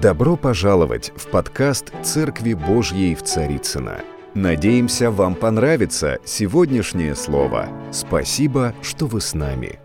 [0.00, 4.04] Добро пожаловать в подкаст «Церкви Божьей в Царицына.
[4.32, 7.68] Надеемся, вам понравится сегодняшнее слово.
[7.92, 9.80] Спасибо, что вы с нами.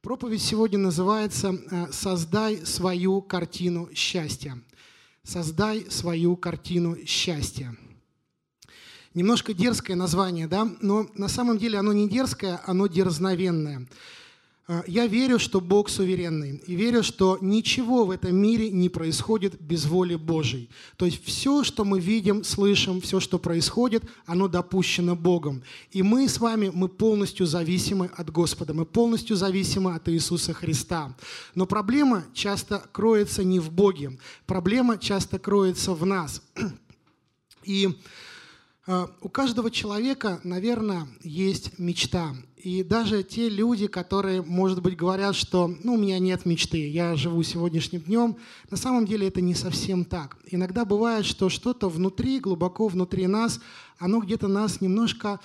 [0.00, 4.58] Проповедь сегодня называется э, «Создай свою картину счастья».
[5.22, 7.76] «Создай свою картину счастья».
[9.12, 13.86] Немножко дерзкое название, да, но на самом деле оно не дерзкое, оно дерзновенное–
[14.86, 19.86] я верю, что Бог суверенный, и верю, что ничего в этом мире не происходит без
[19.86, 20.70] воли Божьей.
[20.96, 25.64] То есть все, что мы видим, слышим, все, что происходит, оно допущено Богом.
[25.90, 31.16] И мы с вами, мы полностью зависимы от Господа, мы полностью зависимы от Иисуса Христа.
[31.56, 36.42] Но проблема часто кроется не в Боге, проблема часто кроется в нас.
[37.64, 37.88] И
[38.86, 42.34] а, у каждого человека, наверное, есть мечта.
[42.62, 47.16] И даже те люди, которые, может быть, говорят, что ну, у меня нет мечты, я
[47.16, 48.36] живу сегодняшним днем,
[48.70, 50.36] на самом деле это не совсем так.
[50.50, 53.60] Иногда бывает, что что-то внутри, глубоко внутри нас,
[53.98, 55.40] оно где-то нас немножко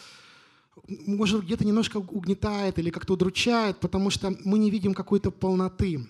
[0.87, 6.05] может, где-то немножко угнетает или как-то удручает, потому что мы не видим какой-то полноты.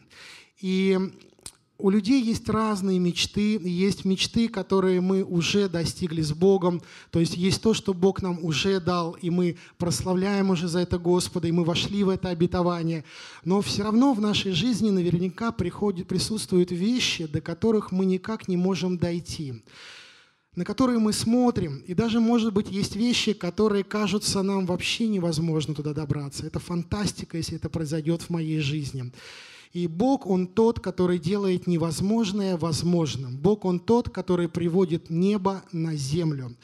[0.60, 1.00] И
[1.78, 7.36] у людей есть разные мечты, есть мечты, которые мы уже достигли с Богом, то есть
[7.36, 11.52] есть то, что Бог нам уже дал, и мы прославляем уже за это Господа, и
[11.52, 13.04] мы вошли в это обетование.
[13.44, 18.58] Но все равно в нашей жизни наверняка приходят, присутствуют вещи, до которых мы никак не
[18.58, 19.62] можем дойти
[20.56, 25.76] на которые мы смотрим, и даже, может быть, есть вещи, которые кажутся нам вообще невозможно
[25.76, 26.48] туда добраться.
[26.48, 29.12] Это фантастика, если это произойдет в моей жизни.
[29.76, 33.36] И Бог, Он тот, который делает невозможное возможным.
[33.36, 36.56] Бог, Он тот, который приводит небо на землю.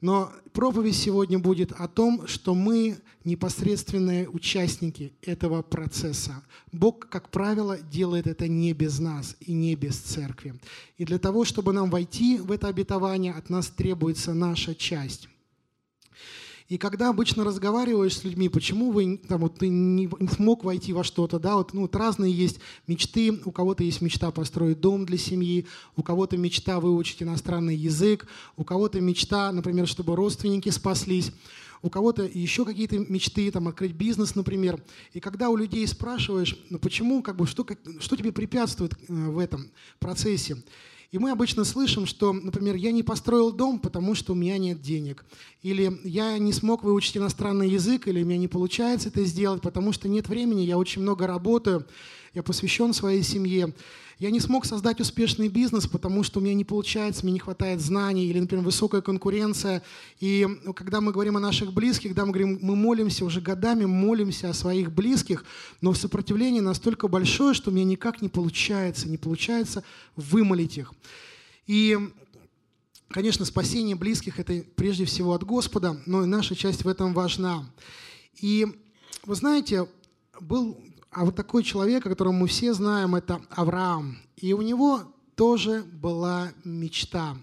[0.00, 6.42] Но проповедь сегодня будет о том, что мы непосредственные участники этого процесса.
[6.72, 10.54] Бог, как правило, делает это не без нас и не без церкви.
[10.98, 15.28] И для того, чтобы нам войти в это обетование, от нас требуется наша часть.
[16.68, 21.04] И когда обычно разговариваешь с людьми, почему вы там, вот, ты не, смог войти во
[21.04, 25.16] что-то, да, вот, ну, вот разные есть мечты, у кого-то есть мечта построить дом для
[25.16, 31.30] семьи, у кого-то мечта выучить иностранный язык, у кого-то мечта, например, чтобы родственники спаслись,
[31.82, 34.82] у кого-то еще какие-то мечты, там, открыть бизнес, например.
[35.12, 39.12] И когда у людей спрашиваешь, ну почему, как бы, что, как, что тебе препятствует э,
[39.12, 40.56] в этом процессе,
[41.12, 44.80] и мы обычно слышим, что, например, я не построил дом, потому что у меня нет
[44.80, 45.24] денег.
[45.62, 49.92] Или я не смог выучить иностранный язык, или у меня не получается это сделать, потому
[49.92, 51.86] что нет времени, я очень много работаю,
[52.34, 53.72] я посвящен своей семье.
[54.18, 57.82] Я не смог создать успешный бизнес, потому что у меня не получается, мне не хватает
[57.82, 59.82] знаний, или, например, высокая конкуренция.
[60.20, 63.84] И ну, когда мы говорим о наших близких, да, мы говорим, мы молимся уже годами,
[63.84, 65.44] молимся о своих близких,
[65.82, 69.84] но сопротивление настолько большое, что меня никак не получается, не получается
[70.16, 70.94] вымолить их.
[71.66, 71.98] И
[73.08, 77.64] Конечно, спасение близких– это прежде всего от Господа, но и наша часть в этом важна.
[78.40, 78.66] И
[79.24, 79.86] вы знаете,
[80.40, 80.76] был
[81.16, 84.18] а вот такой человек, о котором мы все знаем, это Авраам.
[84.36, 85.00] И у него
[85.34, 87.38] тоже была мечта.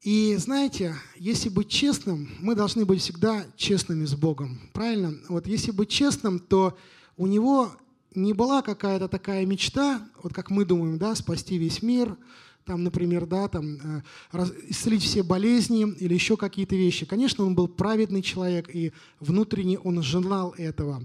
[0.00, 4.58] И знаете, если быть честным, мы должны быть всегда честными с Богом.
[4.72, 5.12] Правильно?
[5.28, 6.78] Вот если быть честным, то
[7.18, 7.70] у него
[8.14, 12.16] не была какая-то такая мечта, вот как мы думаем, да, спасти весь мир,
[12.64, 14.02] там, например, да, там,
[14.32, 17.04] э, исцелить все болезни или еще какие-то вещи.
[17.04, 21.04] Конечно, он был праведный человек, и внутренне он желал этого.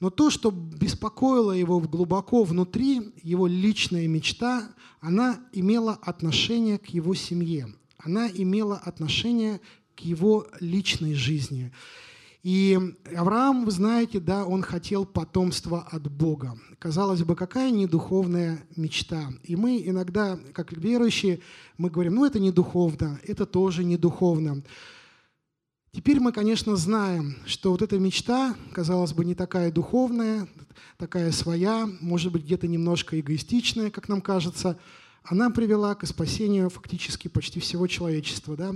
[0.00, 4.68] Но то, что беспокоило его глубоко внутри, его личная мечта,
[5.00, 7.74] она имела отношение к его семье.
[7.98, 9.60] Она имела отношение
[9.94, 11.72] к его личной жизни.
[12.42, 12.78] И
[13.16, 16.56] Авраам, вы знаете, да, он хотел потомства от Бога.
[16.78, 19.32] Казалось бы, какая недуховная мечта.
[19.42, 21.40] И мы иногда, как верующие,
[21.76, 24.62] мы говорим, ну это не духовно, это тоже не духовно.
[25.96, 30.46] Теперь мы, конечно, знаем, что вот эта мечта, казалось бы, не такая духовная,
[30.98, 34.78] такая своя, может быть, где-то немножко эгоистичная, как нам кажется,
[35.24, 38.58] она привела к спасению фактически почти всего человечества.
[38.58, 38.74] Да?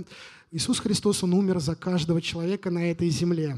[0.49, 3.55] Иисус Христос, Он умер за каждого человека на этой земле.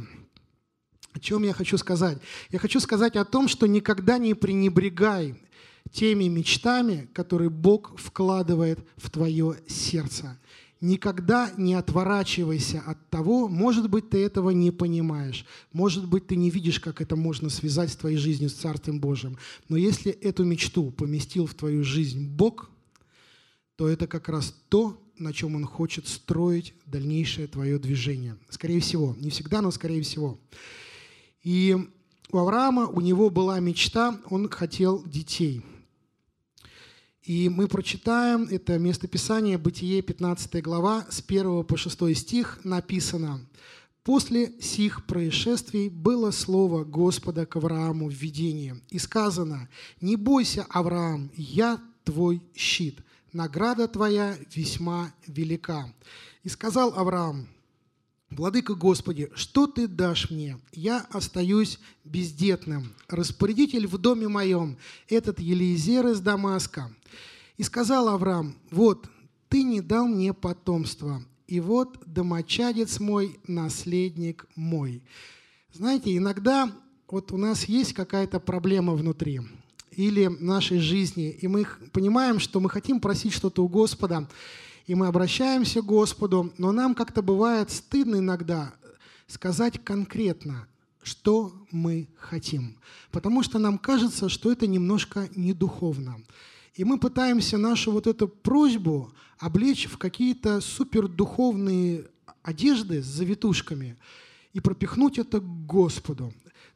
[1.14, 2.18] О чем я хочу сказать?
[2.50, 5.42] Я хочу сказать о том, что никогда не пренебрегай
[5.90, 10.38] теми мечтами, которые Бог вкладывает в твое сердце
[10.84, 16.50] никогда не отворачивайся от того, может быть, ты этого не понимаешь, может быть, ты не
[16.50, 19.38] видишь, как это можно связать с твоей жизнью, с Царствием Божьим.
[19.70, 22.70] Но если эту мечту поместил в твою жизнь Бог,
[23.78, 28.36] то это как раз то, на чем Он хочет строить дальнейшее твое движение.
[28.50, 30.38] Скорее всего, не всегда, но скорее всего.
[31.44, 31.78] И
[32.30, 35.62] у Авраама, у него была мечта, он хотел детей–
[37.24, 43.40] И мы прочитаем это местописание Бытие, 15 глава, с 1 по 6 стих написано.
[44.04, 49.70] «После сих происшествий было слово Господа к Аврааму в видении, и сказано,
[50.02, 53.00] «Не бойся, Авраам, я твой щит,
[53.32, 55.94] награда твоя весьма велика».
[56.44, 57.48] И сказал Авраам,
[58.36, 60.60] «Владыка Господи, что Ты дашь мне?
[60.72, 62.94] Я остаюсь бездетным.
[63.08, 64.78] Распорядитель в доме моем,
[65.08, 66.94] этот Елизер из Дамаска».
[67.58, 69.08] И сказал Авраам, «Вот,
[69.50, 75.04] Ты не дал мне потомства, и вот домочадец мой, наследник мой».
[75.72, 76.72] Знаете, иногда
[77.10, 79.42] вот у нас есть какая-то проблема внутри
[79.96, 84.28] или в нашей жизни, и мы понимаем, что мы хотим просить что-то у Господа,
[84.86, 88.74] и мы обращаемся к Господу, но нам как-то бывает стыдно иногда
[89.28, 90.68] сказать конкретно,
[91.02, 92.78] что мы хотим,
[93.12, 96.22] потому что нам кажется, что это немножко недуховно.
[96.76, 102.08] И мы пытаемся нашу вот эту просьбу облечь в какие-то супердуховные
[102.42, 103.98] одежды с завитушками
[104.54, 106.34] и пропихнуть это к Господу.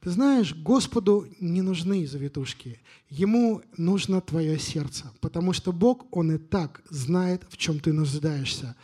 [0.08, 2.80] Ты знаешь, Господу не нужны завитушки.
[3.10, 8.78] Ему нужно твое сердце, потому что Бог, Он и так знает, в чем ты нуждаешься.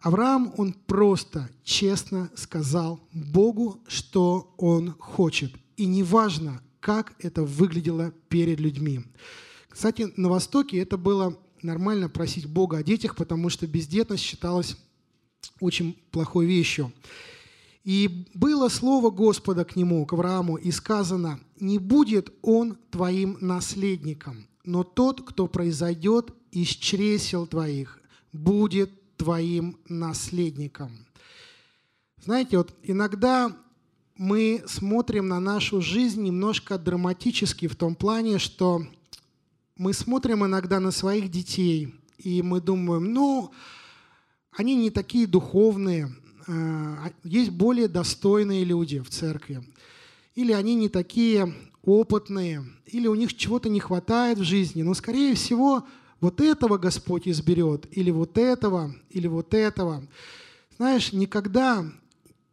[0.00, 5.52] Авраам, он просто честно сказал Богу, что он хочет.
[5.76, 9.02] И неважно, как это выглядело перед людьми.
[9.68, 14.78] Кстати, на Востоке это было нормально просить Бога о детях, потому что бездетность считалась
[15.60, 16.90] очень плохой вещью.
[17.84, 24.46] И было слово Господа к нему, к Аврааму, и сказано, «Не будет он твоим наследником,
[24.64, 28.00] но тот, кто произойдет из чресел твоих,
[28.32, 31.06] будет твоим наследником».
[32.22, 33.56] Знаете, вот иногда
[34.16, 38.82] мы смотрим на нашу жизнь немножко драматически в том плане, что
[39.76, 43.52] мы смотрим иногда на своих детей, и мы думаем, ну,
[44.50, 46.12] они не такие духовные,
[47.24, 49.62] есть более достойные люди в церкви,
[50.34, 51.54] или они не такие
[51.84, 55.84] опытные, или у них чего-то не хватает в жизни, но, скорее всего,
[56.20, 60.06] вот этого Господь изберет, или вот этого, или вот этого.
[60.76, 61.84] Знаешь, никогда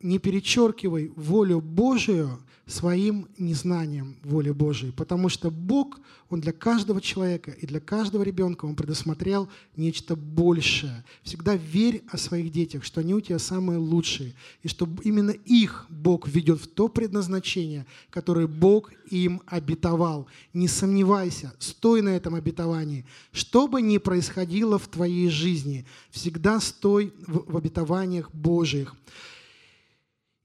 [0.02, 7.52] не перечеркивай волю Божию своим незнанием воли Божией, потому что Бог, Он для каждого человека
[7.52, 11.04] и для каждого ребенка, Он предусмотрел нечто большее.
[11.22, 14.34] Всегда верь о своих детях, что они у тебя самые лучшие,
[14.64, 20.28] и что именно их Бог ведет в то предназначение, которое Бог им обетовал.
[20.54, 23.06] Не сомневайся, стой на этом обетовании.
[23.32, 28.96] Что бы ни происходило в твоей жизни, всегда стой в обетованиях Божьих.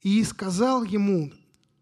[0.03, 1.31] И сказал ему,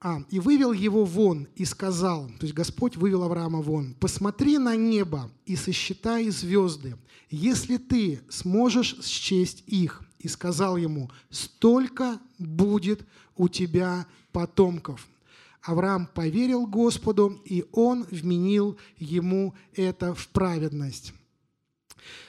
[0.00, 4.76] а, и вывел его вон и сказал, то есть Господь вывел Авраама вон, посмотри на
[4.76, 6.96] небо и сосчитай звезды,
[7.30, 10.02] если ты сможешь счесть их.
[10.18, 13.06] И сказал ему, столько будет
[13.36, 15.06] у тебя потомков.
[15.62, 21.12] Авраам поверил Господу, и он вменил ему это в праведность.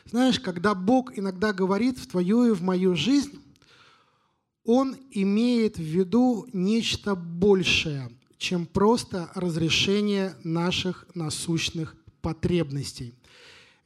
[0.05, 3.39] Знаешь, когда Бог иногда говорит в твою и в мою жизнь,
[4.71, 13.15] он имеет в виду нечто большее, чем просто разрешение наших насущных потребностей.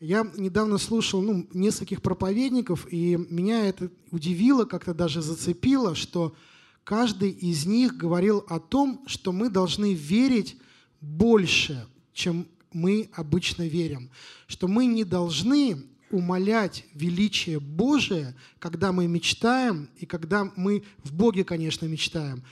[0.02, 6.36] Я недавно слушал ну, нескольких проповедников, и меня это удивило, как-то даже зацепило, что
[6.84, 10.58] каждый из них говорил о том, что мы должны верить
[11.00, 14.10] больше, чем мы обычно верим,
[14.48, 15.82] что мы не должны
[16.14, 22.44] умолять величие Божие, когда мы мечтаем, и когда мы в Боге, конечно, мечтаем.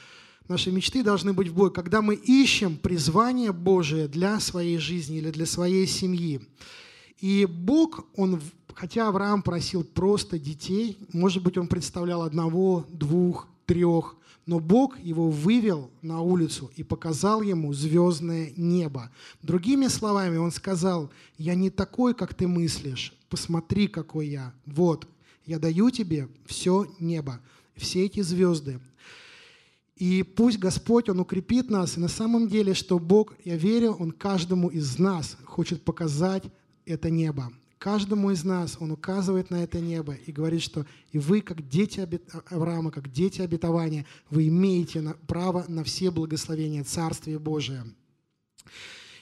[0.47, 5.29] Наши мечты должны быть в Боге, когда мы ищем призвание Божие для своей жизни или
[5.29, 6.41] для своей семьи.
[7.19, 8.41] И Бог, Он,
[8.73, 14.15] хотя Авраам просил просто детей, может быть, он представлял одного, двух, трех,
[14.47, 19.11] но Бог его вывел на улицу и показал ему звездное небо.
[19.43, 24.53] Другими словами, он сказал, я не такой, как ты мыслишь, посмотри, какой я.
[24.65, 25.07] Вот,
[25.45, 27.39] я даю тебе все небо,
[27.75, 28.79] все эти звезды.
[29.95, 31.95] И пусть Господь, Он укрепит нас.
[31.95, 36.43] И на самом деле, что Бог, я верю, Он каждому из нас хочет показать
[36.85, 37.53] это небо.
[37.77, 42.07] Каждому из нас Он указывает на это небо и говорит, что и вы, как дети
[42.49, 47.85] Авраама, как дети обетования, вы имеете право на все благословения Царствия Божия.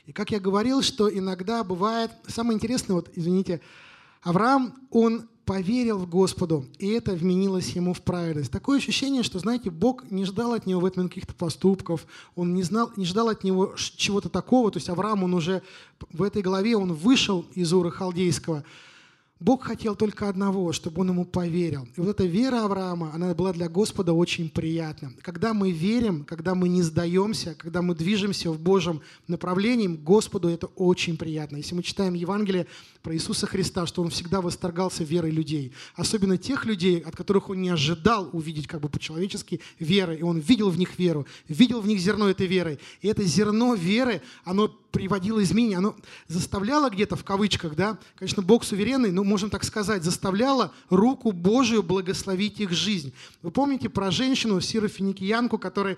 [0.06, 3.62] И как я говорил, что иногда бывает, самое интересное, вот, извините,
[4.22, 8.52] Авраам, он поверил в Господу, и это вменилось ему в праведность.
[8.52, 12.62] Такое ощущение, что, знаете, Бог не ждал от него в этом каких-то поступков, он не,
[12.62, 14.70] знал, не ждал от него чего-то такого.
[14.70, 15.64] То есть Авраам, он уже
[16.12, 18.64] в этой главе, он вышел из Ура Халдейского–
[19.40, 21.88] Бог хотел только одного, чтобы он ему поверил.
[21.96, 25.14] И вот эта вера Авраама, она была для Господа очень приятна.
[25.22, 30.68] Когда мы верим, когда мы не сдаемся, когда мы движемся в Божьем направлении, Господу это
[30.76, 31.56] очень приятно.
[31.56, 32.68] Если мы читаем Евангелие
[33.02, 37.62] про Иисуса Христа, что Он всегда восторгался верой людей, особенно тех людей, от которых Он
[37.62, 41.88] не ожидал увидеть как бы по-человечески веры, и Он видел в них веру, видел в
[41.88, 42.78] них зерно этой веры.
[43.00, 45.96] И это зерно веры, оно приводило изменения, оно
[46.28, 51.84] заставляло где-то в кавычках, да, конечно, Бог суверенный, но можем так сказать, заставляло руку Божию
[51.84, 53.14] благословить их жизнь.
[53.42, 55.98] Вы помните про женщину, Сирофиникиянку, которая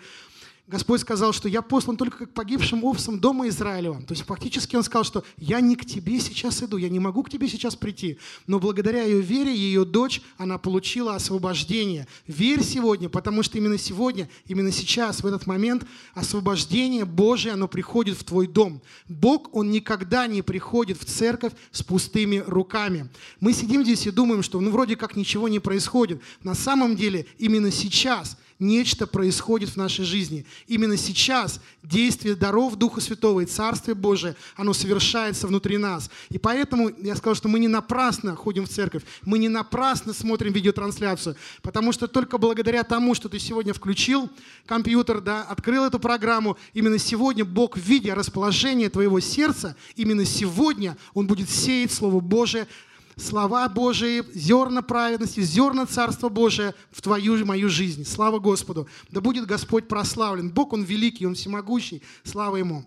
[0.68, 4.02] Господь сказал, что я послан только как погибшим овцам дома Израилева.
[4.04, 7.24] То есть фактически он сказал, что я не к тебе сейчас иду, я не могу
[7.24, 8.18] к тебе сейчас прийти.
[8.48, 12.08] Но благодаря ее вере, ее дочь, она получила освобождение.
[12.28, 18.18] Верь сегодня, потому что именно сегодня, именно сейчас, в этот момент, освобождение Божие, оно приходит
[18.18, 18.82] в твой дом.
[19.10, 23.10] Бог, Он никогда не приходит в церковь с пустыми руками.
[23.40, 26.22] Мы сидим здесь и думаем, что ну вроде как ничего не происходит.
[26.44, 30.46] На самом деле именно сейчас– нечто происходит в нашей жизни.
[30.68, 36.10] Именно сейчас действие даров Духа Святого и Царствие Божие, оно совершается внутри нас.
[36.30, 40.54] И поэтому я сказал, что мы не напрасно ходим в церковь, мы не напрасно смотрим
[40.54, 44.30] видеотрансляцию, потому что только благодаря тому, что ты сегодня включил
[44.66, 51.26] компьютер, да, открыл эту программу, именно сегодня Бог, видя расположение твоего сердца, именно сегодня Он
[51.26, 52.68] будет сеять Слово Божие
[53.16, 58.06] слова Божии, зерна праведности, зерна Царства Божия в твою и мою жизнь.
[58.06, 58.88] Слава Господу!
[59.10, 60.50] Да будет Господь прославлен.
[60.50, 62.02] Бог, Он великий, Он всемогущий.
[62.24, 62.86] Слава Ему!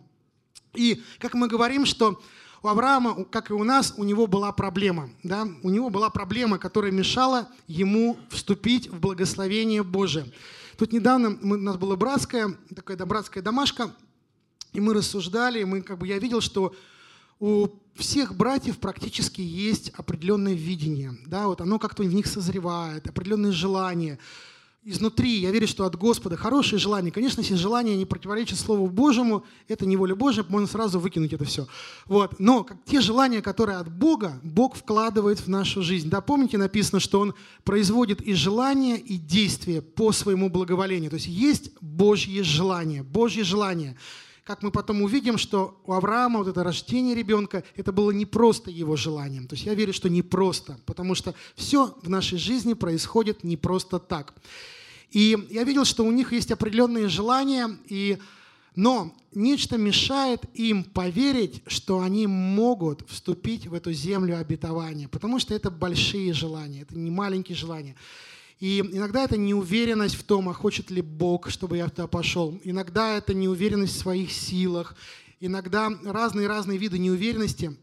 [0.74, 2.20] И как мы говорим, что
[2.62, 5.10] у Авраама, как и у нас, у него была проблема.
[5.22, 5.46] Да?
[5.62, 10.32] У него была проблема, которая мешала ему вступить в благословение Божие.
[10.78, 13.94] Тут недавно у нас была братская, такая братская домашка,
[14.72, 16.74] и мы рассуждали, и мы, как бы, я видел, что
[17.38, 23.52] у всех братьев практически есть определенное видение, да, вот оно как-то в них созревает, определенные
[23.52, 24.18] желания.
[24.86, 27.10] Изнутри я верю, что от Господа хорошие желания.
[27.10, 31.46] Конечно, если желание не противоречит Слову Божьему, это не воля Божья, можно сразу выкинуть это
[31.46, 31.66] все.
[32.04, 32.38] Вот.
[32.38, 36.10] Но как те желания, которые от Бога, Бог вкладывает в нашу жизнь.
[36.10, 41.08] Да, помните, написано, что Он производит и желания, и действия по своему благоволению.
[41.08, 43.96] То есть есть Божье желание, Божье желание–
[44.44, 48.70] как мы потом увидим, что у Авраама вот это рождение ребенка, это было не просто
[48.70, 49.46] его желанием.
[49.46, 53.56] То есть я верю, что не просто, потому что все в нашей жизни происходит не
[53.56, 54.34] просто так.
[55.10, 58.18] И я видел, что у них есть определенные желания, и...
[58.76, 65.54] но нечто мешает им поверить, что они могут вступить в эту землю обетования, потому что
[65.54, 67.96] это большие желания, это не маленькие желания.
[68.60, 72.58] И иногда это неуверенность в том, а хочет ли Бог, чтобы я туда пошел.
[72.64, 74.96] Иногда это неуверенность в своих силах.
[75.40, 77.76] Иногда разные-разные виды неуверенности,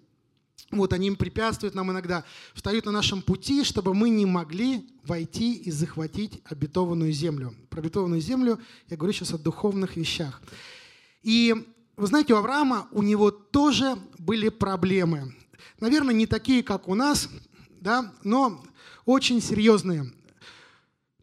[0.71, 2.23] вот они препятствуют нам иногда,
[2.53, 7.53] встают на нашем пути, чтобы мы не могли войти и захватить обетованную землю.
[7.69, 8.57] Про обетованную землю
[8.89, 10.41] я говорю сейчас о духовных вещах.
[11.23, 11.53] И
[11.97, 15.35] вы знаете, у Авраама у него тоже были проблемы.
[15.79, 17.29] Наверное, не такие, как у нас,
[17.81, 18.63] да, но
[19.05, 20.11] очень серьезные.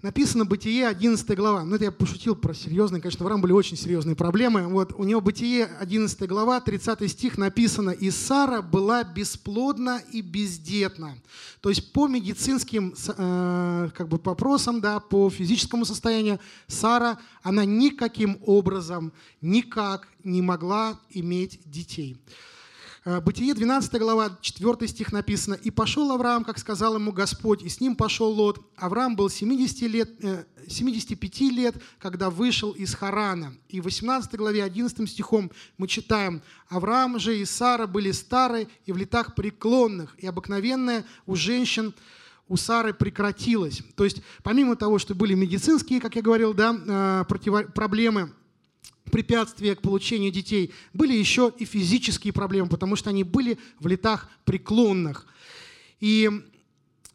[0.01, 1.65] Написано Бытие, 11 глава.
[1.65, 3.03] Ну, это я пошутил про серьезные.
[3.03, 4.69] Конечно, в Авраам были очень серьезные проблемы.
[4.69, 7.91] Вот у него Бытие, 11 глава, 30 стих написано.
[7.91, 11.19] «И Сара была бесплодна и бездетна».
[11.61, 16.39] То есть по медицинским э, как бы, вопросам, да, по физическому состоянию,
[16.69, 22.17] Сара, она никаким образом, никак не могла иметь детей.
[23.09, 25.55] Э, Бытие 12 глава, 4 стих написано.
[25.55, 28.61] «И пошел Авраам, как сказал ему Господь, и с ним пошел Лот.
[28.77, 30.11] Авраам был 70 лет,
[30.69, 33.55] 75 э, лет, когда вышел из Харана».
[33.71, 38.93] И в 18 главе 11 стихом мы читаем, «Авраам же и Сара были стары и
[38.93, 41.95] в летах преклонных, и обыкновенная у женщин
[42.47, 43.81] у Сары прекратилась».
[43.97, 47.25] То есть помимо того, что были медицинские, как я говорил, да, э,
[47.75, 48.35] проблемы,
[49.09, 54.29] препятствия к получению детей, были еще и физические проблемы, потому что они были в летах
[54.45, 55.27] преклонных.
[56.01, 56.31] И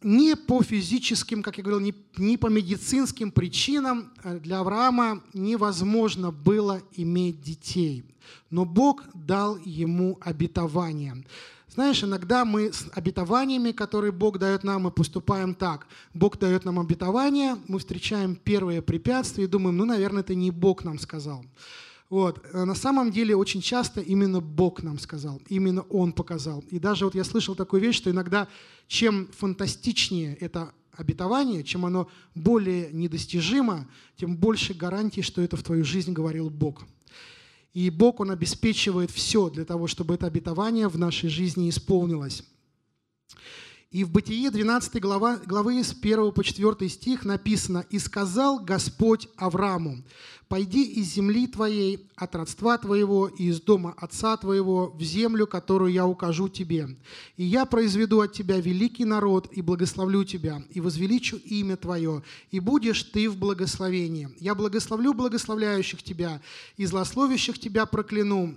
[0.03, 6.31] не по физическим, как я говорил, не, не по медицинским причинам э, для Авраама невозможно
[6.31, 8.03] было иметь детей.
[8.49, 11.23] Но Бог дал ему обетование.
[11.73, 15.87] Знаешь, иногда мы с обетованиями, которые Бог дает нам, мы поступаем так.
[16.13, 20.83] Бог дает нам обетование, мы встречаем первые препятствия и думаем, ну, наверное, это не Бог
[20.83, 21.43] нам сказал.
[22.13, 22.45] Вот.
[22.53, 26.63] А на самом деле очень часто именно Бог нам сказал, именно Он показал.
[26.69, 28.47] И даже вот я слышал такую вещь, что иногда
[28.85, 35.83] чем фантастичнее это обетование, чем оно более недостижимо, тем больше гарантий, что это в твою
[35.83, 36.83] жизнь говорил Бог.
[37.73, 42.43] И Бог, Он обеспечивает все для того, чтобы это обетование в нашей жизни исполнилось.
[43.93, 49.27] И в Бытие 12 глава, главы с 1 по 4 стих написано «И сказал Господь
[49.37, 50.03] Аврааму,
[50.47, 55.91] пойди из земли твоей, от родства твоего и из дома отца твоего в землю, которую
[55.91, 56.97] я укажу тебе.
[57.37, 62.59] И я произведу от тебя великий народ и благословлю тебя, и возвеличу имя твое, и
[62.59, 64.29] будешь ты в благословении.
[64.39, 66.41] Я благословлю благословляющих тебя,
[66.77, 68.55] и злословящих тебя прокляну,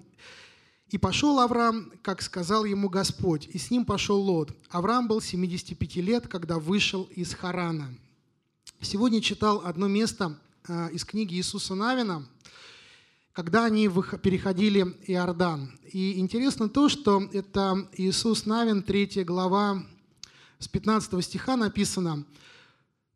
[0.89, 4.53] и пошел Авраам, как сказал ему Господь, и с ним пошел Лот.
[4.71, 7.93] Авраам был 75 лет, когда вышел из Харана.
[8.81, 10.39] Сегодня читал одно место
[10.69, 12.27] а, из книги Иисуса Навина,
[13.33, 13.89] когда они
[14.23, 15.77] переходили Иордан.
[15.93, 19.85] И интересно то, что это Иисус Навин, 3 глава,
[20.59, 22.25] с 15 стиха написано,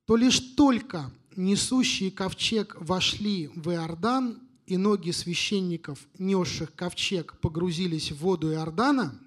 [0.07, 8.19] «То лишь только несущие ковчег вошли в Иордан, и ноги священников, несших ковчег, погрузились в
[8.19, 9.19] воду Иордана,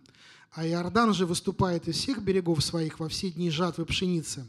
[0.53, 4.45] а Иордан же выступает из всех берегов своих во все дни жатвы пшеницы,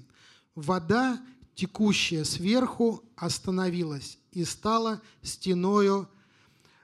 [0.55, 1.21] вода,
[1.57, 6.09] текущая сверху, остановилась и стала стеною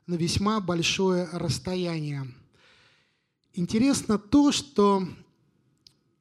[0.08, 2.26] на весьма большое расстояние.
[3.54, 5.06] Интересно то, что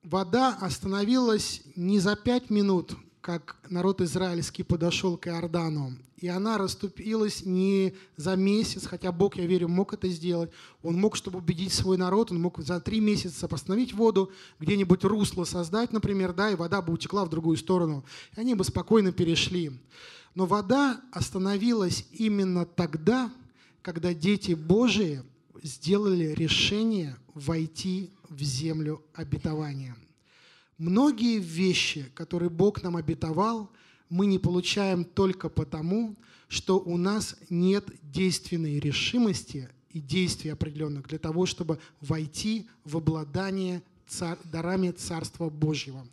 [0.03, 7.45] вода остановилась не за пять минут, как народ израильский подошел к Иордану, и она расступилась
[7.45, 10.51] не за месяц, хотя Бог, я верю, мог это сделать.
[10.83, 15.45] Он мог, чтобы убедить свой народ, он мог за три месяца постановить воду, где-нибудь русло
[15.45, 18.03] создать, например, да, и вода бы утекла в другую сторону,
[18.35, 19.71] и они бы спокойно перешли.
[20.35, 23.31] Но вода остановилась именно тогда,
[23.81, 25.23] когда дети Божии
[25.63, 29.95] сделали решение войти в землю обетования.
[30.79, 33.69] Многие вещи, которые Бог нам обетовал–
[34.09, 36.15] мы не получаем только потому,
[36.47, 43.83] что у нас нет действенной решимости и действий определенных для того, чтобы войти в обладание
[44.07, 46.07] цар, дарами Царства Божьего.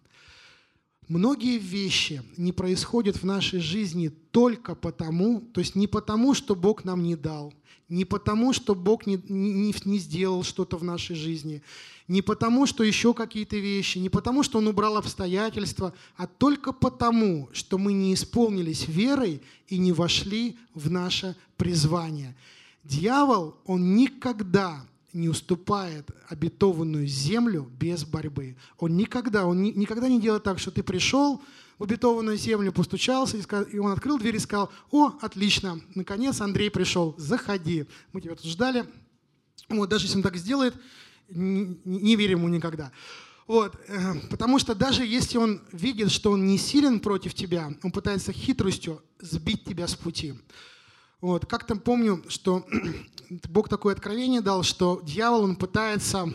[1.08, 6.84] Многие вещи не происходят в нашей жизни только потому, то есть не потому, что Бог
[6.84, 7.54] нам не дал,
[7.88, 11.62] не потому, что Бог не, не, не сделал что-то в нашей жизни,
[12.08, 17.48] не потому, что еще какие-то вещи, не потому, что Он убрал обстоятельства, а только потому,
[17.52, 22.36] что мы не исполнились верой и не вошли в наше призвание.
[22.84, 28.56] Дьявол, он никогда не уступает обетованную землю без борьбы.
[28.78, 31.42] Он никогда, он ни, никогда не делает так, что ты пришел
[31.78, 36.40] в обетованную землю, постучался, и, сказал, и он открыл дверь и сказал, о, отлично, наконец
[36.40, 37.86] Андрей пришел, заходи.
[38.12, 38.86] Мы тебя тут ждали.
[39.68, 40.74] Вот, даже если он так сделает,
[41.28, 42.92] не, не верим ему никогда.
[43.46, 47.92] Вот, э, потому что даже если он видит, что он не силен против тебя, он
[47.92, 50.34] пытается хитростью сбить тебя с пути.
[51.20, 52.66] Вот, как-то помню, что
[53.48, 56.32] Бог такое откровение дал, что дьявол, он пытается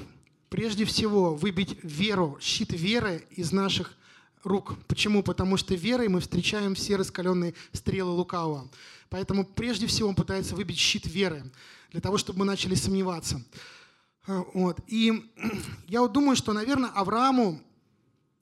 [0.50, 3.94] прежде всего выбить веру, щит веры из наших
[4.44, 4.76] рук.
[4.88, 5.22] Почему?
[5.22, 8.70] Потому что верой мы встречаем все раскаленные стрелы лукавого.
[9.10, 11.52] Поэтому прежде всего он пытается выбить щит веры,
[11.92, 13.42] для того, чтобы мы начали сомневаться.
[14.28, 14.80] Э, вот.
[14.88, 15.32] И
[15.88, 17.62] я вот думаю, что, наверное, Аврааму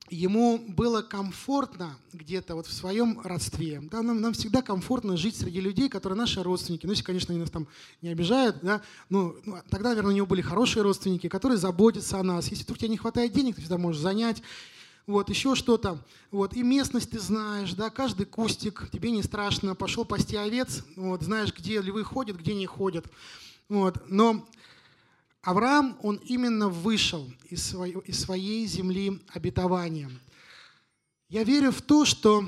[0.10, 3.82] ему было комфортно где-то вот в своем родстве.
[3.92, 6.86] Да, нам, нам всегда комфортно жить среди людей, которые наши родственники.
[6.86, 7.68] Ну, если, конечно, они нас там
[8.02, 12.24] не обижают, да, ну, ну, тогда, наверное, у него были хорошие родственники, которые заботятся о
[12.24, 12.50] нас.
[12.50, 14.42] Если вдруг тебе не хватает денег, ты всегда можешь занять.
[15.06, 16.04] Вот, еще что-то.
[16.30, 19.74] Вот, и местность ты знаешь, да, каждый кустик, тебе не страшно.
[19.74, 23.06] Пошел пасти овец, вот, знаешь, где львы ходят, где не ходят.
[23.70, 24.46] Вот, но
[25.42, 30.12] Авраам, он именно вышел из своей, из своей земли обетования.
[31.30, 32.46] Я верю в то, что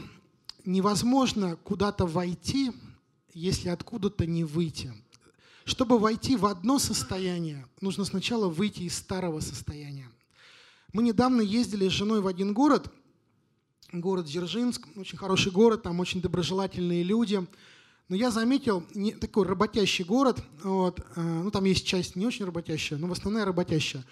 [0.66, 2.72] невозможно куда-то войти,
[3.34, 4.94] если откуда-то не выйти.
[5.64, 10.10] Чтобы войти в одно состояние, нужно сначала выйти из старого состояния.
[10.92, 12.92] Мы недавно ездили с женой в один город,
[13.94, 17.46] город Дзержинск, очень хороший город, там очень доброжелательные люди–
[18.12, 22.43] но я заметил не, такой работящий город, вот, э, ну там есть часть не очень
[22.43, 24.04] работящая, но в основном работящая.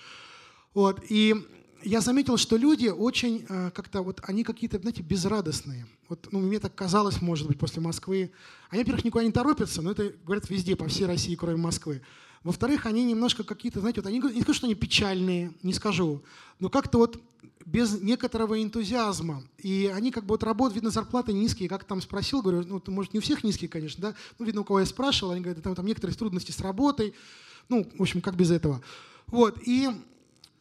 [0.73, 1.35] Вот, и
[1.83, 5.85] я заметил, что люди очень э, как-то вот они какие-то, знаете, безрадостные.
[6.07, 8.31] Вот, ну, мне так казалось, может быть, после Москвы.
[8.69, 12.01] Они, во-первых, никуда не торопятся, но это говорят везде, по всей России, кроме Москвы.
[12.43, 16.21] Во-вторых, они немножко какие-то, знаете, вот они не скажу, что они печальные, не скажу,
[16.59, 17.21] но как-то вот
[17.65, 19.43] без некоторого энтузиазма.
[19.57, 21.69] И они как бы вот работают, видно, зарплаты низкие.
[21.69, 24.15] Как там спросил, говорю, ну, может, не у всех низкие, конечно, да?
[24.37, 27.13] Ну, видно, у кого я спрашивал, они говорят, там, там некоторые трудности с работой.
[27.67, 28.81] Ну, в общем, как без этого.
[29.27, 29.89] Вот, и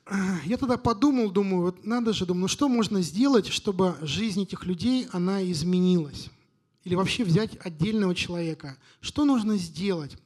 [0.06, 0.14] э,
[0.44, 4.66] я тогда подумал, думаю, вот надо же, думаю, ну что можно сделать, чтобы жизнь этих
[4.66, 6.28] людей, она изменилась?
[6.84, 8.76] Или вообще взять отдельного человека?
[9.00, 10.16] Что нужно сделать?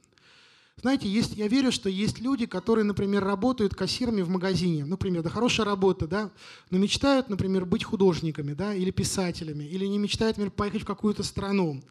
[0.83, 4.83] Знаете, есть, я верю, что есть люди, которые, например, работают кассирами в магазине.
[4.83, 6.29] Например, да хорошая работа, да,
[6.71, 11.23] но мечтают, например, быть художниками, да, или писателями, или не мечтают, например, поехать в какую-то
[11.23, 11.81] страну.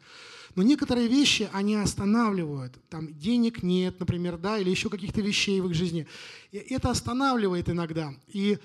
[0.53, 2.75] Но некоторые вещи они останавливают.
[2.89, 6.05] Там денег нет, например, да, или еще каких-то вещей в их жизни.
[6.51, 8.13] И это останавливает иногда.
[8.27, 8.59] И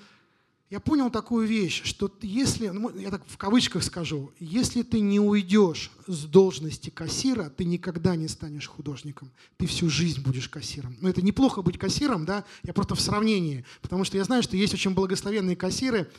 [0.69, 5.19] я понял такую вещь, что если, ну, я так в кавычках скажу, если ты не
[5.19, 9.31] уйдешь с должности кассира, ты никогда не станешь художником.
[9.57, 10.95] Ты всю жизнь будешь кассиром.
[11.01, 14.57] Но это неплохо быть кассиром, да, я просто в сравнении, потому что я знаю, что
[14.57, 16.11] есть очень благословенные кассиры,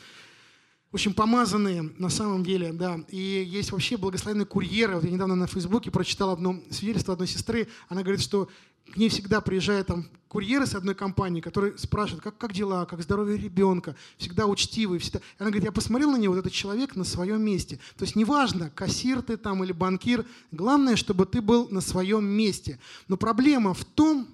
[0.91, 2.99] очень помазанные на самом деле, да.
[3.09, 4.95] И есть вообще благословенные курьеры.
[4.95, 7.67] Вот я недавно на Фейсбуке прочитал одно свидетельство одной сестры.
[7.87, 8.49] Она говорит, что
[8.91, 13.01] к ней всегда приезжают там курьеры с одной компании, которые спрашивают, как, как дела, как
[13.01, 14.99] здоровье ребенка, всегда учтивый.
[14.99, 15.19] Всегда.
[15.19, 17.79] И она говорит, я посмотрел на него, вот этот человек на своем месте.
[17.97, 22.79] То есть неважно, кассир ты там или банкир, главное, чтобы ты был на своем месте.
[23.07, 24.27] Но проблема в том,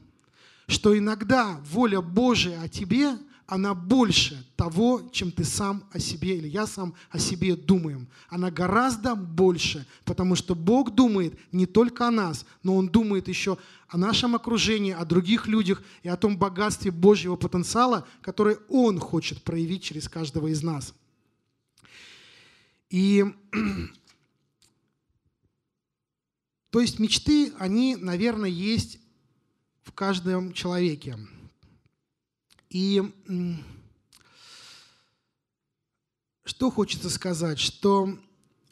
[0.67, 3.17] что иногда воля Божия о тебе
[3.47, 8.09] она больше того, чем ты сам о себе или я сам о себе думаем.
[8.27, 13.57] Она гораздо больше, потому что Бог думает не только о нас, но Он думает еще
[13.87, 19.41] о нашем окружении, о других людях и о том богатстве Божьего потенциала, который Он хочет
[19.41, 20.93] проявить через каждого из нас.
[22.89, 23.23] И
[26.69, 28.99] то есть мечты, они, наверное, есть
[29.83, 31.17] в каждом человеке.
[32.69, 33.03] И
[36.43, 38.09] что хочется сказать, что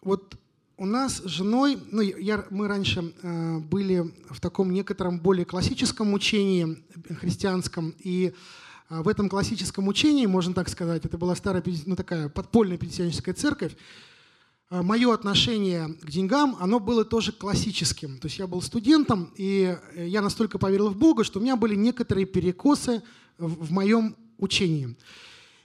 [0.02, 0.38] вот
[0.78, 6.14] у нас с женой, ну, я, мы раньше э, были в таком некотором более классическом
[6.14, 6.84] учении
[7.20, 8.34] христианском, и
[8.90, 13.34] э, в этом классическом учении, можно так сказать, это была старая, ну, такая подпольная пятидесятническая
[13.34, 13.76] церковь,
[14.70, 18.18] э, мое отношение к деньгам, оно было тоже классическим.
[18.18, 21.56] То есть я был студентом, и э, я настолько поверил в Бога, что у меня
[21.56, 23.02] были некоторые перекосы
[23.38, 24.96] в моем учении.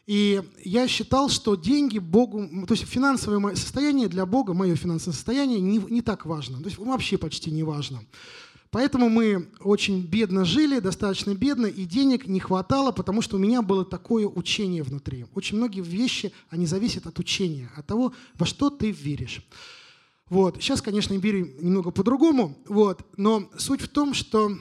[0.06, 5.61] И я считал, что деньги Богу, то есть финансовое состояние для Бога, мое финансовое состояние
[5.61, 8.02] не, не так важно, то есть вообще почти не важно.
[8.72, 13.62] Поэтому мы очень бедно жили, достаточно бедно, и денег не хватало, потому что у меня
[13.62, 15.26] было такое учение внутри.
[15.35, 19.44] Очень многие вещи, они зависят от учения, от того, во что ты веришь.
[20.28, 20.56] Вот.
[20.62, 23.04] Сейчас, конечно, верю немного по-другому, вот.
[23.16, 24.56] но суть в том, что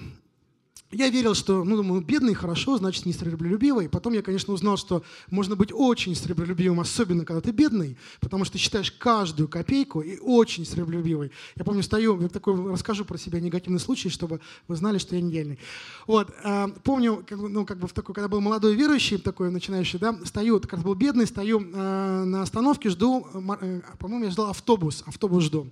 [0.91, 3.87] я верил, что, ну, думаю, бедный хорошо, значит, не сребролюбивый.
[3.89, 8.57] Потом я, конечно, узнал, что можно быть очень сребролюбивым, особенно когда ты бедный, потому что
[8.57, 11.31] считаешь каждую копейку и очень сребролюбивый.
[11.55, 15.21] Я помню, стою, я такой расскажу про себя негативный случай, чтобы вы знали, что я
[15.21, 15.59] не идеальный.
[16.07, 19.99] Вот, а, помню, как, ну, как бы в такой, когда был молодой верующий, такой начинающий,
[19.99, 25.03] да, стою, когда был бедный, стою а, на остановке, жду, э, по-моему, я ждал автобус,
[25.05, 25.67] автобус жду.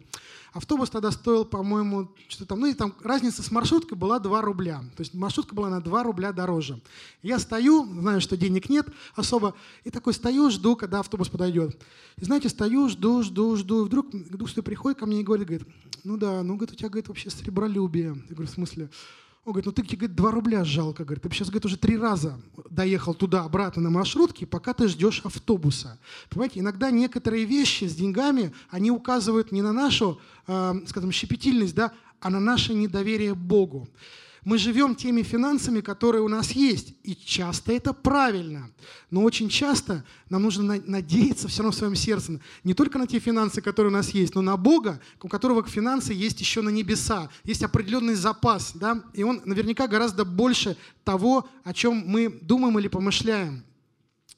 [0.57, 4.79] Автобус тогда стоил, по-моему, что там, ну и там разница с маршруткой была 2 рубля.
[4.95, 6.81] То есть маршрутка была на 2 рубля дороже.
[7.21, 11.79] Я стою, знаю, что денег нет особо, и такой стою, жду, когда автобус подойдет.
[12.17, 15.67] И знаете, стою, жду, жду, жду, и вдруг Дух приходит ко мне и говорит, говорит,
[16.03, 18.15] ну да, ну, говорит, у тебя, говорит, вообще сребролюбие.
[18.27, 18.89] Я говорю, в смысле?
[19.47, 21.05] Он говорит, ну ты, говорит, 2 рубля жалко.
[21.05, 22.37] Говорит, ты сейчас, говорит, уже три раза
[22.69, 25.97] доехал туда-обратно на маршрутке, пока ты ждешь автобуса.
[26.29, 31.93] Понимаете, иногда некоторые вещи с деньгами, они указывают не на нашу, э, скажем, щепетильность, да,
[32.19, 33.87] а на наше недоверие Богу.
[34.47, 38.71] Мы живем теми финансами, которые у нас есть, и часто это правильно.
[39.11, 43.19] Но очень часто нам нужно надеяться все равно в своем сердце не только на те
[43.19, 47.29] финансы, которые у нас есть, но на Бога, у которого финансы есть еще на небеса,
[47.43, 49.03] есть определенный запас, да?
[49.13, 53.65] и он наверняка гораздо больше того, о чем мы думаем или помышляем.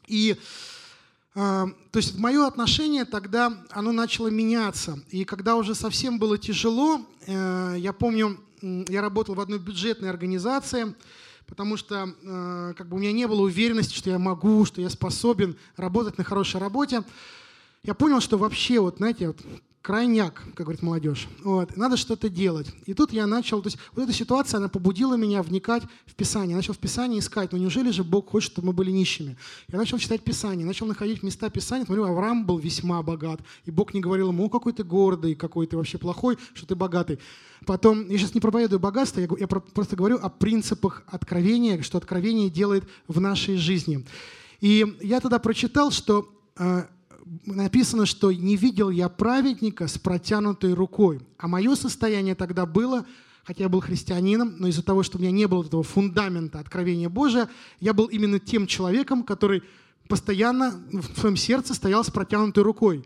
[0.08, 0.79] И а,
[1.34, 5.00] то есть мое отношение тогда, оно начало меняться.
[5.10, 10.96] И когда уже совсем было тяжело, э, я помню, я работал в одной бюджетной организации,
[11.46, 14.90] потому что э, как бы у меня не было уверенности, что я могу, что я
[14.90, 17.04] способен работать на хорошей работе.
[17.84, 19.38] Я понял, что вообще, вот, знаете, вот,
[19.82, 21.28] крайняк, как говорит молодежь.
[21.44, 21.78] Вот.
[21.78, 22.68] Надо что-то делать.
[22.86, 26.52] И тут я начал, то есть вот эта ситуация, она побудила меня вникать в Писание.
[26.52, 29.38] Я начал в Писании искать, ну неужели же Бог хочет, чтобы мы были нищими?
[29.70, 31.86] Я начал читать Писание, начал находить места Писания.
[31.86, 33.42] Смотрю, Авраам был весьма богат.
[33.66, 37.20] И Бог не говорил ему, какой ты гордый, какой ты вообще плохой, что ты богатый.
[37.66, 42.50] Потом, я сейчас не проповедую богатство, я, я просто говорю о принципах откровения, что откровение
[42.50, 44.06] делает в нашей жизни.
[44.62, 46.84] И я тогда прочитал, что э,
[47.46, 51.22] написано, что не видел я праведника с протянутой рукой.
[51.38, 53.06] А мое состояние тогда было,
[53.44, 57.10] хотя я был христианином, но из-за того, что у меня не было этого фундамента откровения
[57.10, 59.64] Божия, я был именно тем человеком, который
[60.08, 63.06] постоянно в своем сердце стоял с протянутой рукой.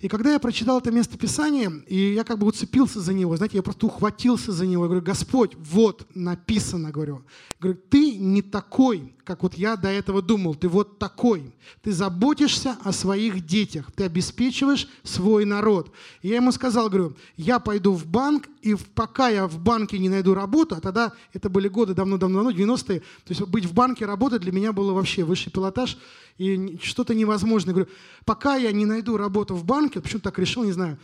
[0.00, 3.56] И когда я прочитал это место Писания, и я как бы уцепился за него, знаете,
[3.56, 7.24] я просто ухватился за него, я говорю, Господь, вот написано, говорю,
[7.60, 11.52] говорю, ты не такой, как вот я до этого думал, ты вот такой.
[11.82, 15.90] Ты заботишься о своих детях, ты обеспечиваешь свой народ.
[16.22, 20.08] И я ему сказал, говорю, я пойду в банк, и пока я в банке не
[20.08, 24.42] найду работу, а тогда это были годы давно-давно, 90-е, то есть быть в банке работать
[24.42, 25.98] для меня было вообще высший пилотаж,
[26.38, 27.74] и что-то невозможное.
[27.74, 27.90] Говорю,
[28.24, 30.98] пока я не найду работу в банке, почему так решил, не знаю,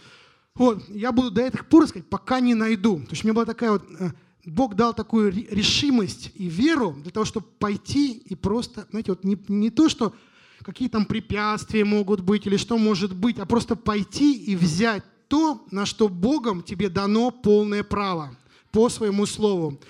[0.55, 3.01] вот, я буду до этих пор искать, пока не найду.
[3.01, 4.11] То есть меня была такая вот э,
[4.45, 9.39] Бог дал такую решимость и веру для того, чтобы пойти и просто, знаете, вот не,
[9.49, 10.15] не то, что
[10.63, 15.65] какие там препятствия могут быть или что может быть, а просто пойти и взять то,
[15.71, 18.37] на что Богом тебе дано полное право
[18.71, 19.81] по своему слову.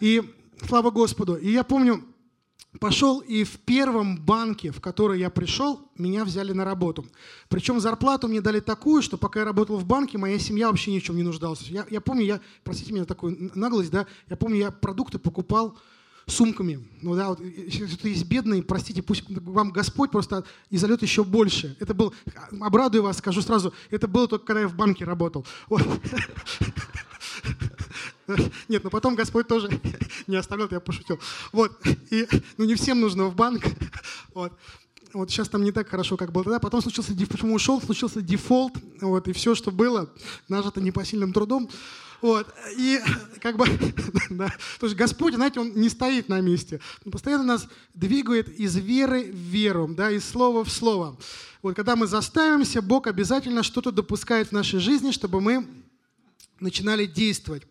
[0.00, 0.22] И
[0.66, 1.36] слава Господу.
[1.36, 2.04] И я помню,
[2.78, 7.06] пошел и в первом банке, в который я пришел, меня взяли на работу.
[7.48, 10.98] Причем зарплату мне дали такую, что пока я работал в банке, моя семья вообще ни
[10.98, 11.62] в чем не нуждалась.
[11.62, 15.76] Я, я помню, я, простите меня такую наглость, да, я помню, я продукты покупал
[16.26, 16.86] сумками.
[17.02, 21.76] Ну да, вот, если кто-то есть бедный, простите, пусть вам Господь просто изольет еще больше.
[21.80, 22.14] Это был,
[22.60, 25.46] обрадую вас, скажу сразу, это было только когда я в банке работал.
[25.68, 25.82] Вот.
[28.68, 29.68] Нет, но потом Господь тоже
[30.26, 31.18] не оставлял, я пошутил.
[31.52, 31.72] Вот,
[32.10, 33.64] и, ну не всем нужно в банк.
[34.34, 34.52] Вот.
[35.14, 36.58] Вот сейчас там не так хорошо, как было тогда.
[36.60, 40.12] Потом случился, почему ушел, случился дефолт, вот, и все, что было,
[40.48, 41.70] нажито непосильным трудом.
[42.20, 43.00] Вот, и
[43.40, 43.66] как бы,
[44.30, 46.80] да, то есть Господь, знаете, Он не стоит на месте.
[47.04, 51.16] Он постоянно нас двигает из веры в веру, да, из слова в слово.
[51.62, 55.66] Вот когда мы заставимся, Бог обязательно что-то допускает в нашей жизни, чтобы мы
[56.60, 57.64] начинали действовать.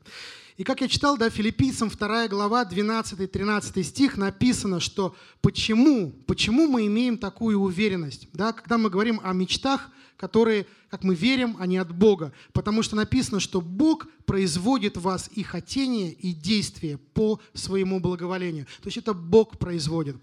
[0.57, 6.87] И как я читал, да, филиппийцам 2 глава, 12-13 стих написано, что почему, почему мы
[6.87, 11.95] имеем такую уверенность, да, когда мы говорим о мечтах, которые, как мы верим, они от
[11.95, 12.33] Бога.
[12.53, 18.65] Потому что написано, что Бог производит в вас и хотение, и действие по своему благоволению.
[18.81, 20.17] То есть это Бог производит.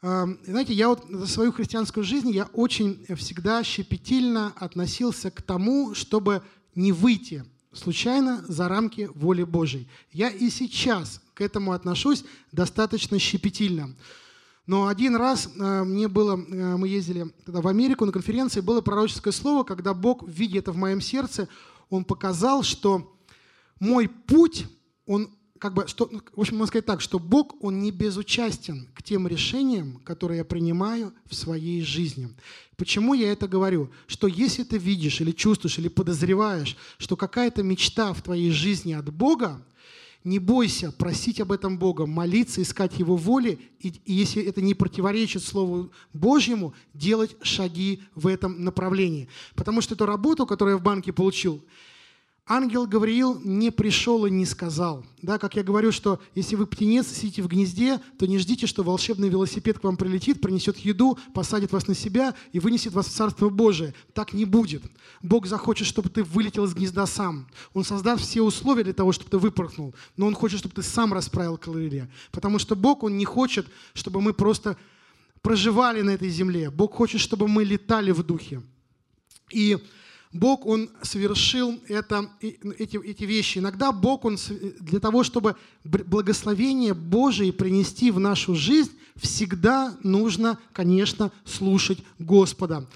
[0.00, 6.42] Знаете, я вот за свою христианскую жизнь, я очень всегда щепетильно относился к тому, чтобы
[6.74, 9.88] не выйти случайно за рамки воли Божьей.
[10.12, 13.94] Я и сейчас к этому отношусь достаточно щепетильно.
[14.66, 18.80] Но один раз э, мне было, э, мы ездили тогда в Америку на конференции, было
[18.80, 21.48] пророческое слово, когда Бог, видя это в моем сердце,
[21.88, 23.16] Он показал, что
[23.80, 24.66] мой путь,
[25.06, 25.30] он
[25.60, 29.28] как бы, что, в общем, можно сказать так, что Бог, Он не безучастен к тем
[29.28, 32.30] решениям, которые я принимаю в своей жизни.
[32.76, 33.90] Почему я это говорю?
[34.06, 39.12] Что если ты видишь или чувствуешь, или подозреваешь, что какая-то мечта в твоей жизни от
[39.12, 39.62] Бога,
[40.24, 44.72] не бойся просить об этом Бога, молиться, искать Его воли, и, и если это не
[44.72, 49.28] противоречит Слову Божьему, делать шаги в этом направлении.
[49.54, 51.62] Потому что эту работу, которую я в банке получил,
[52.46, 55.04] Ангел Гавриил не пришел и не сказал.
[55.22, 58.82] Да, как я говорю, что если вы птенец, сидите в гнезде, то не ждите, что
[58.82, 63.12] волшебный велосипед к вам прилетит, принесет еду, посадит вас на себя и вынесет вас в
[63.12, 63.94] Царство Божие.
[64.14, 64.82] Так не будет.
[65.22, 67.46] Бог захочет, чтобы ты вылетел из гнезда сам.
[67.72, 69.94] Он создаст все условия для того, чтобы ты выпорхнул.
[70.16, 72.10] Но Он хочет, чтобы ты сам расправил крылья.
[72.32, 74.76] Потому что Бог, Он не хочет, чтобы мы просто
[75.42, 76.70] проживали на этой земле.
[76.70, 78.62] Бог хочет, чтобы мы летали в духе.
[79.50, 79.78] И
[80.32, 83.58] Бог, Он совершил это, эти, эти вещи.
[83.58, 84.38] Иногда Бог, Он
[84.78, 92.86] для того, чтобы благословение Божие принести в нашу жизнь, всегда нужно, конечно, слушать Господа.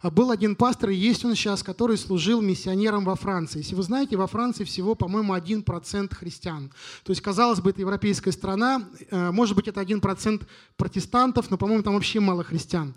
[0.00, 3.58] А был один пастор, есть он сейчас, который служил миссионером во Франции.
[3.58, 6.70] Если вы знаете, во Франции всего, по-моему, 1% христиан.
[7.02, 10.46] То есть, казалось бы, это европейская страна, э, может быть, это 1%
[10.76, 12.94] протестантов, но, по-моему, там вообще мало христиан.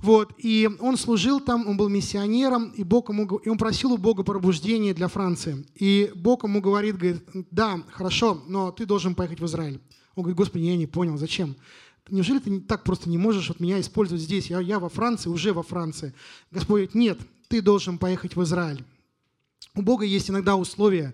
[0.00, 3.98] Вот, и он служил там, он был миссионером, и, Бог ему, и он просил у
[3.98, 5.66] Бога пробуждения для Франции.
[5.74, 9.80] И Бог ему говорит, говорит, да, хорошо, но ты должен поехать в Израиль.
[10.14, 11.56] Он говорит, Господи, я не понял, зачем?
[12.08, 14.50] Неужели ты так просто не можешь от меня использовать здесь?
[14.50, 16.14] Я, я во Франции, уже во Франции.
[16.52, 18.84] Господь говорит, нет, ты должен поехать в Израиль.
[19.74, 21.12] У Бога есть иногда условия,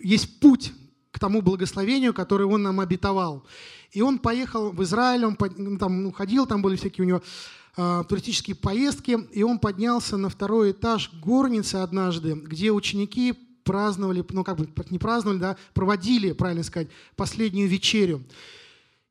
[0.00, 0.72] есть путь
[1.10, 3.44] к тому благословению, которое Он нам обетовал.
[3.92, 7.22] И он поехал в Израиль, он ну, там ну, ходил, там были всякие у него
[7.74, 13.32] туристические поездки, и он поднялся на второй этаж горницы однажды, где ученики
[13.64, 18.22] праздновали, ну как бы не праздновали, да, проводили, правильно сказать, последнюю вечерю.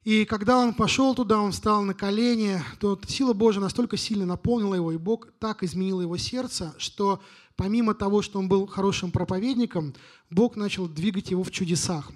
[0.04, 4.76] И когда он пошел туда, он встал на колени, то сила Божия настолько сильно наполнила
[4.76, 7.21] его, и Бог так изменил его сердце, что
[7.56, 9.93] помимо того, что он был хорошим проповедником,
[10.32, 12.12] Бог начал двигать его в чудесах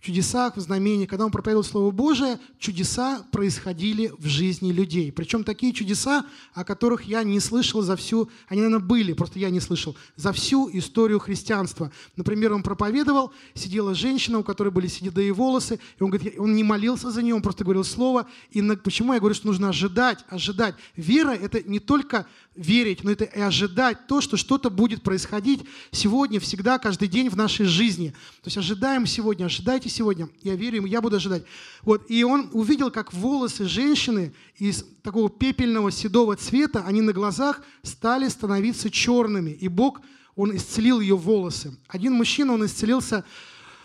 [0.00, 5.12] в чудесах, в знамениях, когда он проповедовал Слово Божие, чудеса происходили в жизни людей.
[5.12, 9.50] Причем такие чудеса, о которых я не слышал за всю, они, наверное, были, просто я
[9.50, 11.92] не слышал, за всю историю христианства.
[12.16, 16.64] Например, он проповедовал, сидела женщина, у которой были седые волосы, и он говорит, он не
[16.64, 18.26] молился за нее, он просто говорил Слово.
[18.52, 20.76] И на, почему я говорю, что нужно ожидать, ожидать?
[20.96, 26.40] Вера– это не только верить, но это и ожидать то, что что-то будет происходить сегодня,
[26.40, 28.10] всегда, каждый день в нашей жизни.
[28.42, 30.28] То есть ожидаем сегодня, ожидайте сегодня.
[30.42, 31.44] Я верю ему, я буду ожидать.
[31.82, 32.10] Вот.
[32.10, 38.26] И он увидел, как волосы женщины из такого пепельного седого цвета, они на глазах стали
[38.28, 39.50] становиться черными.
[39.50, 40.00] И Бог,
[40.34, 41.78] он исцелил ее волосы.
[41.86, 43.24] Один мужчина, он исцелился,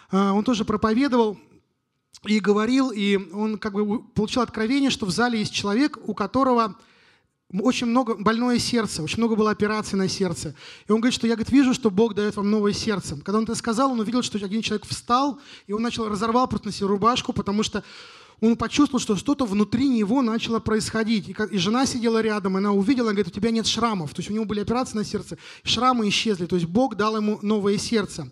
[0.10, 1.38] а, он тоже проповедовал,
[2.24, 6.76] и говорил, и он как бы получил откровение, что в зале есть человек, у которого
[7.54, 10.56] очень много, больное сердце, очень много было операций на сердце.
[10.88, 13.16] И он говорит, что я говорит, вижу, что Бог дает вам новое сердце.
[13.18, 16.68] Когда он это сказал, он увидел, что один человек встал, и он начал, разорвал просто
[16.68, 17.84] на себе рубашку, потому что
[18.42, 21.30] он почувствовал, что что-то внутри него начало происходить.
[21.30, 24.14] И, и жена сидела рядом, она увидела, говорит, у тебя нет шрамов.
[24.14, 26.48] То есть у него были операции на сердце, шрамы исчезли.
[26.48, 28.30] То есть Бог дал ему новое сердце.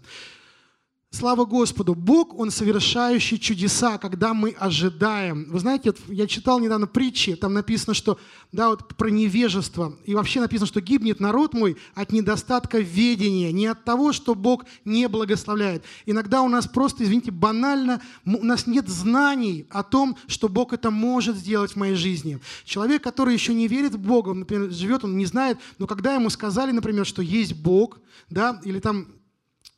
[1.16, 1.94] Слава Господу!
[1.94, 5.46] Бог, Он совершающий чудеса, когда мы ожидаем.
[5.48, 8.18] Вы знаете, я читал недавно притчи, там написано, что,
[8.52, 9.96] да, вот про невежество.
[10.06, 14.66] И вообще написано, что гибнет народ мой от недостатка ведения, не от того, что Бог
[14.86, 15.84] не благословляет.
[16.08, 20.90] Иногда у нас просто, извините, банально, у нас нет знаний о том, что Бог это
[20.90, 22.40] может сделать в моей жизни.
[22.66, 26.32] Человек, который еще не верит в Бога, например, живет, он не знает, но когда ему
[26.32, 28.00] сказали, например, что есть Бог,
[28.32, 29.10] да, или там,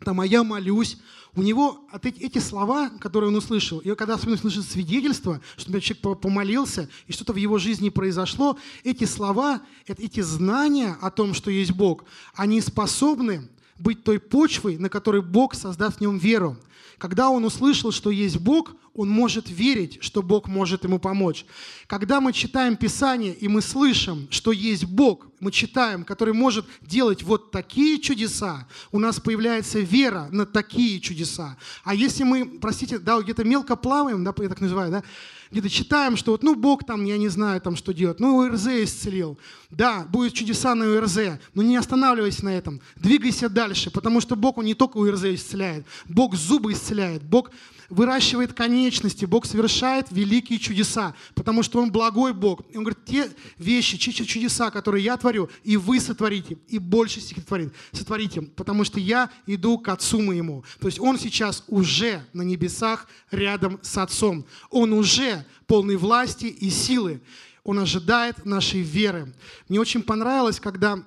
[0.06, 0.98] там, а я молюсь,
[1.36, 5.72] у него от эти, эти слова, которые он услышал, и когда особенно слышит свидетельство, что
[5.72, 11.34] например, человек помолился, и что-то в его жизни произошло, эти слова, эти знания о том,
[11.34, 16.56] что есть Бог, они способны быть той почвой, на которой Бог создаст в нем веру.
[16.98, 21.46] Когда он услышал, что есть Бог, он может верить, что Бог может ему помочь.
[21.88, 27.22] Когда мы читаем Писание и мы слышим, что есть Бог, мы читаем, который может делать
[27.22, 31.58] вот такие чудеса, у нас появляется вера на такие чудеса.
[31.84, 35.04] А если мы, простите, да, где-то мелко плаваем, да, я так называю, да,
[35.52, 38.68] где-то читаем, что вот, ну, Бог там, я не знаю, там, что делать, ну, ОРЗ
[38.68, 39.38] исцелил.
[39.70, 42.82] Да, будет чудеса на ОРЗ, но не останавливайся на этом.
[42.96, 47.52] Двигайся дальше, потому что Бог, Он не только ОРЗ исцеляет, Бог зубы исцеляет, Бог
[47.90, 52.62] выращивает конечности, Бог совершает великие чудеса, потому что Он благой Бог.
[52.72, 57.74] И Он говорит, те вещи, чудеса, которые я творю, и вы сотворите, и больше сотворит,
[57.92, 60.64] сотворите, потому что я иду к Отцу моему.
[60.80, 64.46] То есть Он сейчас уже на небесах рядом с Отцом.
[64.70, 67.22] Он уже полный власти и силы.
[67.64, 69.34] Он ожидает нашей веры.
[69.68, 71.04] Мне очень понравилось, когда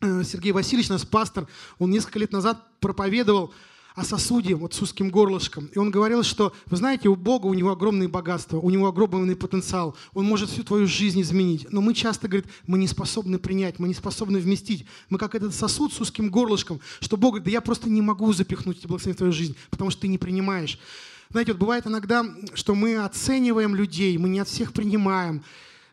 [0.00, 1.46] э, Сергей Васильевич, наш пастор,
[1.78, 3.52] он несколько лет назад проповедовал
[3.96, 5.66] о сосуде вот с узким горлышком.
[5.74, 9.34] И он говорил, что, вы знаете, у Бога, у него огромные богатства, у него огромный
[9.34, 11.66] потенциал, он может всю твою жизнь изменить.
[11.72, 14.84] Но мы часто, говорит, мы не способны принять, мы не способны вместить.
[15.08, 18.34] Мы как этот сосуд с узким горлышком, что Бог говорит, да я просто не могу
[18.34, 20.78] запихнуть эти благословения в твою жизнь, потому что ты не принимаешь.
[21.30, 25.42] Знаете, вот бывает иногда, что мы оцениваем людей, мы не от всех принимаем.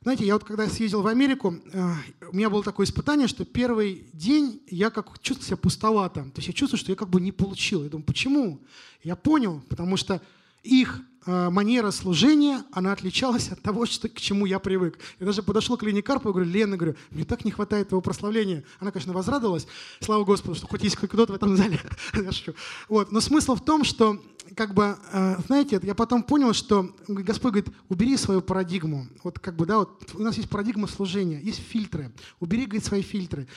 [0.04, 1.94] Знаете, я вот когда съездил в Америку, э,
[2.30, 6.24] у меня было такое испытание, что первый день я как чувствовал себя пустовато.
[6.24, 7.84] То есть я чувствую, что я как бы не получил.
[7.84, 8.60] Я думаю, почему?
[9.02, 10.22] Я понял, потому что
[10.62, 15.00] их манера служения, она отличалась от того, что, к чему я привык.
[15.20, 18.64] Я даже подошел к Лене Карповой, говорю, Лена, говорю, мне так не хватает твоего прославления.
[18.80, 19.68] Она, конечно, возрадовалась,
[20.00, 21.80] слава Господу, что хоть есть кто-то в этом зале.
[22.90, 23.12] вот.
[23.12, 24.22] Но смысл в том, что
[24.56, 29.08] как бы, э, знаете, я потом понял, что Господь говорит, убери свою парадигму.
[29.24, 32.12] Вот как бы, да, вот у нас есть парадигма служения, есть фильтры.
[32.40, 33.48] Убери, говорит, свои фильтры.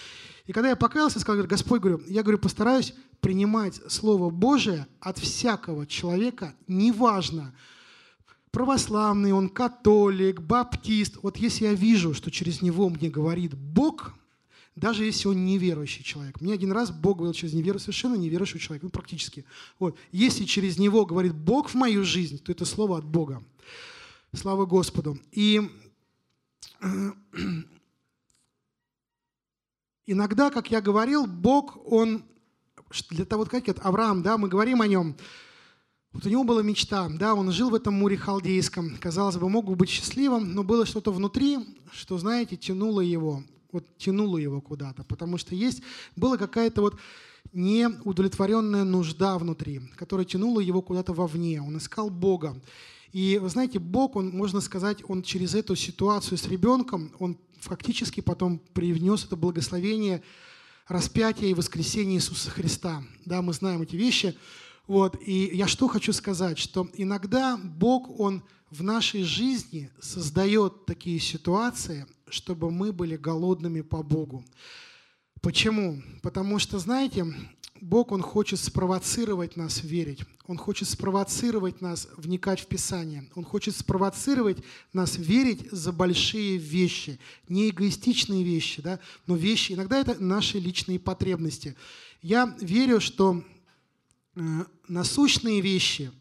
[0.47, 5.19] И когда я покаялся, сказал, говорит, Господь, говорю, я говорю, постараюсь принимать Слово Божие от
[5.19, 7.53] всякого человека, неважно,
[8.57, 11.19] православный он, католик, баптист.
[11.23, 14.15] Вот если я вижу, что через него мне говорит Бог–
[14.77, 16.41] даже если он неверующий человек.
[16.43, 19.47] Мне один раз Бог говорил через неверующего, совершенно неверующего человека, ну практически.
[19.79, 19.99] Вот.
[20.13, 23.43] Если через него говорит Бог в мою жизнь, то это слово от Бога.
[24.35, 25.19] Слава Господу.
[25.33, 25.71] И,
[30.07, 32.23] иногда, как я говорил, Бог, Он,
[33.09, 35.17] для того, как вот Авраам, да, мы говорим о нем,
[36.13, 39.67] вот у него была мечта, да, он жил в этом море халдейском, казалось бы, мог
[39.67, 41.59] бы быть счастливым, но было что-то внутри,
[41.93, 43.43] что, знаете, тянуло его,
[43.73, 45.83] вот тянуло его куда-то, потому что есть,
[46.17, 46.97] была какая-то вот
[47.53, 52.57] неудовлетворенная нужда внутри, которая тянула его куда-то вовне, он искал Бога.
[53.13, 58.21] И вы знаете, Бог, он, можно сказать, он через эту ситуацию с ребенком, он фактически
[58.21, 60.23] потом привнес это благословение
[60.89, 63.03] распятия и воскресения Иисуса Христа.
[63.25, 64.37] Да, мы знаем эти вещи.
[64.87, 65.17] Вот.
[65.21, 72.07] И я что хочу сказать, что иногда Бог, Он в нашей жизни создает такие ситуации,
[72.29, 74.45] чтобы мы были голодными по Богу.
[75.41, 76.03] Почему?
[76.23, 77.27] Потому что, знаете,
[77.81, 80.21] Бог, Он хочет спровоцировать нас верить.
[80.47, 83.29] Он хочет спровоцировать нас вникать в Писание.
[83.35, 84.59] Он хочет спровоцировать
[84.93, 87.19] нас верить за большие вещи.
[87.49, 89.73] Не эгоистичные вещи, да, но вещи.
[89.73, 91.77] Иногда это наши личные потребности.
[92.23, 93.43] Я верю, что
[94.89, 96.13] насущные вещи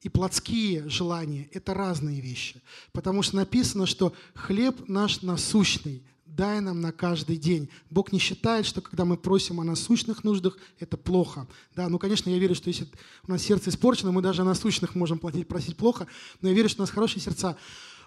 [0.00, 2.62] и плотские желания– это разные вещи.
[2.92, 6.02] Потому что написано, что хлеб наш насущный–
[6.38, 7.68] дай нам на каждый день.
[7.90, 11.48] Бог не считает, что когда мы просим о насущных нуждах, это плохо.
[11.74, 12.86] Да, ну, конечно, я верю, что если
[13.26, 16.06] у нас сердце испорчено, мы даже о насущных можем платить, просить плохо,
[16.40, 17.56] но я верю, что у нас хорошие сердца.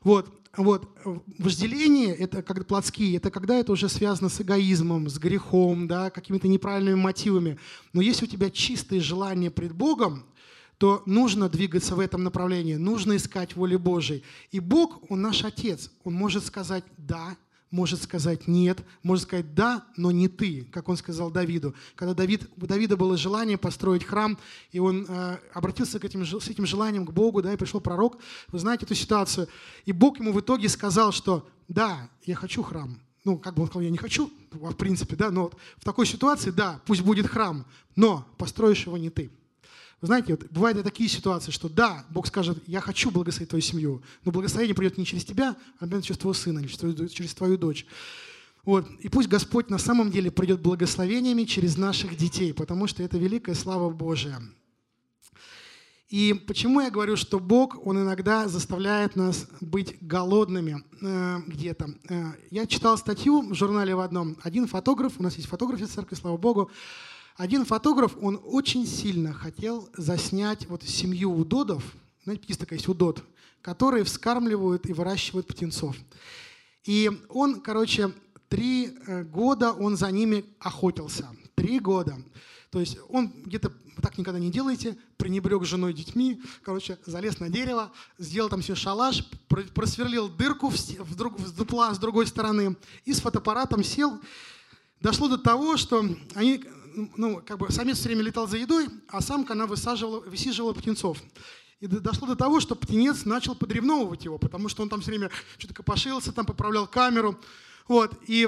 [0.04, 0.90] Вот, вот.
[1.38, 6.48] Вожделение, это как плотские, это когда это уже связано с эгоизмом, с грехом, да, какими-то
[6.48, 7.58] неправильными мотивами.
[7.94, 10.26] Но если у тебя чистые желания пред Богом,
[10.78, 14.24] то нужно двигаться в этом направлении, нужно искать воли Божией.
[14.50, 17.38] И Бог, Он наш Отец, Он может сказать «да»,
[17.72, 21.74] может сказать «нет», может сказать «да», но не ты», как он сказал Давиду.
[21.96, 24.38] Когда Давид, у Давида было желание построить храм,
[24.72, 28.18] и он э, обратился к этим, с этим желанием к Богу, да, и пришел пророк,
[28.50, 29.48] вы знаете эту ситуацию.
[29.86, 33.00] И Бог ему в итоге сказал, что «да, я хочу храм».
[33.24, 36.06] Ну, как бы он сказал, я не хочу, в принципе, да, но вот в такой
[36.06, 37.66] ситуации, да, пусть будет храм,
[37.96, 39.32] но построишь его не ты.
[40.02, 44.02] Знаете, вот бывают и такие ситуации, что да, Бог скажет, я хочу благословить твою семью,
[44.26, 47.86] но благословение придет не через тебя, а через твоего сына, через твою, через твою дочь.
[48.66, 48.90] Вот.
[49.00, 53.54] И пусть Господь на самом деле придет благословениями через наших детей, потому что это великая
[53.54, 54.42] слава Божия.
[56.10, 61.94] И почему я говорю, что Бог, Он иногда заставляет нас быть голодными э, где-то.
[62.10, 64.36] Э, я читал статью в журнале в одном.
[64.44, 66.70] Один фотограф, у нас есть фотограф из церкви, слава Богу,
[67.36, 71.84] один фотограф, он очень сильно хотел заснять вот семью удодов,
[72.24, 73.24] знаете, есть такая есть удод,
[73.62, 75.96] которые вскармливают и выращивают птенцов.
[76.84, 78.12] И он, короче,
[78.50, 81.30] три э, года он за ними охотился.
[81.56, 82.18] Три года.
[82.72, 83.72] То есть он где-то,
[84.02, 89.26] так никогда не делайте, пренебрег женой, детьми, короче, залез на дерево, сделал там себе шалаш,
[89.74, 92.76] просверлил дырку в, в, в дупла с другой стороны
[93.06, 94.20] и с фотоаппаратом сел.
[95.02, 96.06] Дошло до того, что
[96.36, 96.64] они
[97.18, 101.22] ну, как бы самец все время летал за едой, а самка, она высаживала, высиживала птенцов.
[101.80, 105.32] И дошло до того, что птенец начал подревновывать его, потому что он там все время
[105.58, 107.40] что-то копошился, там поправлял камеру.
[107.88, 108.14] Вот.
[108.28, 108.48] И,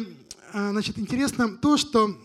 [0.54, 2.16] а, значит, интересно то, что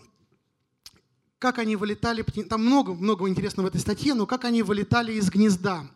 [1.39, 5.89] как они вылетали, там много-много интересного в этой статье, но как они вылетали из гнезда.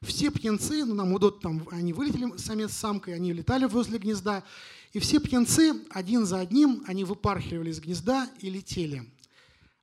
[0.00, 4.44] Все птенцы, ну, нам удот, там, они вылетели, самец с самкой, они летали возле гнезда,
[4.92, 9.04] и все птенцы один за одним, они выпархивали из гнезда и летели.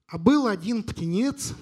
[0.08, 1.54] А был один птенец,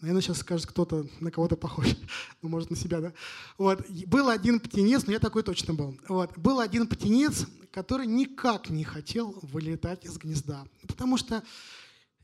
[0.00, 1.86] наверное, сейчас скажет кто-то, на кого-то похож,
[2.42, 3.12] ну, может, на себя, да?
[3.56, 5.98] Вот, был один птенец, но я такой точно был.
[6.08, 11.42] Вот, был один птенец, который никак не хотел вылетать из гнезда, потому что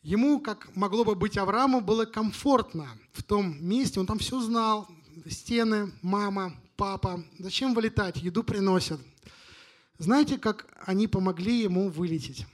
[0.03, 4.89] ему, как могло бы быть Аврааму, было комфортно в том месте, он там все знал,
[5.29, 9.01] стены, мама, папа, зачем вылетать, еду приносят.
[9.99, 12.47] Знаете, как они помогли ему вылететь?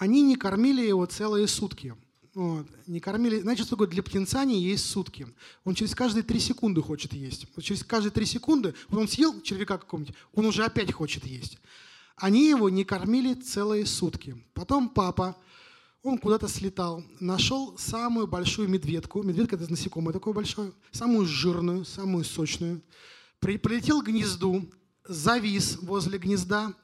[0.00, 1.94] Они не кормили его целые сутки.
[2.32, 2.66] Вот.
[2.86, 3.40] Не кормили.
[3.40, 5.26] Знаете, что такое для птенца не есть сутки?
[5.64, 7.46] Он через каждые три секунды хочет есть.
[7.54, 11.58] Вот через каждые три секунды, он съел червяка какого-нибудь, он уже опять хочет есть.
[12.16, 14.42] Они его не кормили целые сутки.
[14.54, 15.36] Потом папа,
[16.02, 22.24] он куда-то слетал, нашел самую большую медведку, медведка это насекомое такое большое, самую жирную, самую
[22.24, 22.80] сочную,
[23.38, 24.66] прилетел к гнезду,
[25.04, 26.74] завис возле гнезда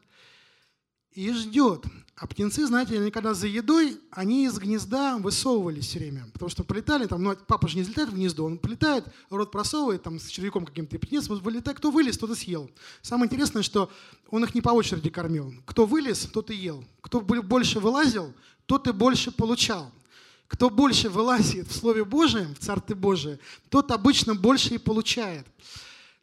[1.17, 1.85] и ждет.
[2.15, 6.27] А птенцы, знаете, они когда за едой, они из гнезда высовывались все время.
[6.33, 10.03] Потому что полетали, там, ну, папа же не взлетает в гнездо, он полетает, рот просовывает,
[10.03, 12.71] там, с червяком каким-то, и птенец вылетает, кто вылез, тот и съел.
[13.03, 13.91] Самое интересное, что
[14.31, 15.53] он их не по очереди кормил.
[15.67, 16.85] Кто вылез, тот и ел.
[17.03, 18.33] Кто больше вылазил,
[18.65, 19.91] тот и больше получал.
[20.49, 25.47] Кто больше вылазит в Слове Божьем, в Царстве Божие, тот обычно больше и получает.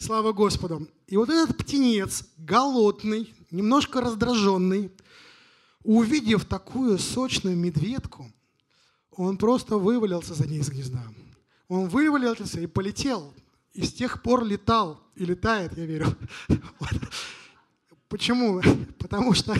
[0.03, 0.89] Слава Господу.
[1.07, 4.91] И вот этот птенец, голодный, немножко раздраженный,
[5.81, 8.29] увидев такую сочную медведку,
[9.11, 11.01] он просто вывалился за ней из гнезда.
[11.69, 13.33] Он вывалился и полетел.
[13.71, 14.99] И с тех пор летал.
[15.15, 16.07] И летает, я верю.
[18.09, 18.61] Почему?
[18.99, 19.55] Потому что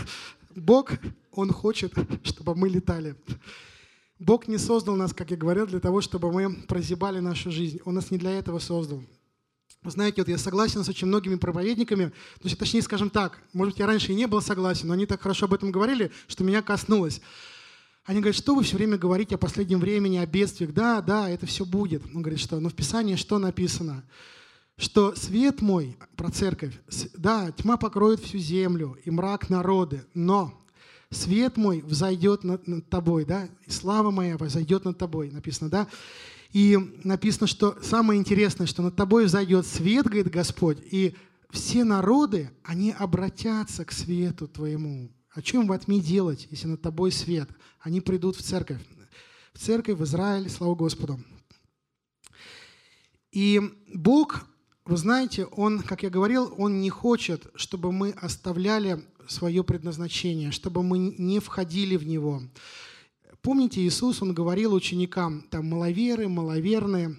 [0.53, 0.91] Бог,
[1.31, 3.15] Он хочет, чтобы мы летали.
[4.19, 7.79] Бог не создал нас, как я говорил, для того, чтобы мы прозябали нашу жизнь.
[7.85, 9.01] Он нас не для этого создал.
[9.83, 13.85] Знаете, вот я согласен с очень многими проповедниками, то есть, точнее, скажем так, может я
[13.85, 17.21] раньше и не был согласен, но они так хорошо об этом говорили, что меня коснулось.
[18.05, 20.73] Они говорят, что вы все время говорите о последнем времени, о бедствиях.
[20.73, 22.03] Да, да, это все будет.
[22.13, 24.03] Он говорит, что, но в Писании что написано?
[24.77, 26.73] Что свет мой, про церковь,
[27.15, 30.59] да, тьма покроет всю землю и мрак народы, но
[31.11, 35.87] свет мой взойдет над, над тобой, да, и слава моя взойдет над тобой, написано, да.
[36.53, 41.15] И написано, что самое интересное, что над тобой взойдет свет, говорит Господь, и
[41.49, 45.11] все народы, они обратятся к свету твоему.
[45.31, 47.49] О чем во тьме делать, если над тобой свет?
[47.79, 48.79] Они придут в церковь.
[49.53, 51.19] В церковь, в Израиль, слава Господу.
[53.31, 53.59] И
[53.91, 54.45] Бог,
[54.85, 60.83] вы знаете, Он, как я говорил, Он не хочет, чтобы мы оставляли свое предназначение, чтобы
[60.83, 62.43] мы не входили в него.
[63.43, 67.13] Помните, Иисус, Он говорил ученикам, там, маловеры, маловерные.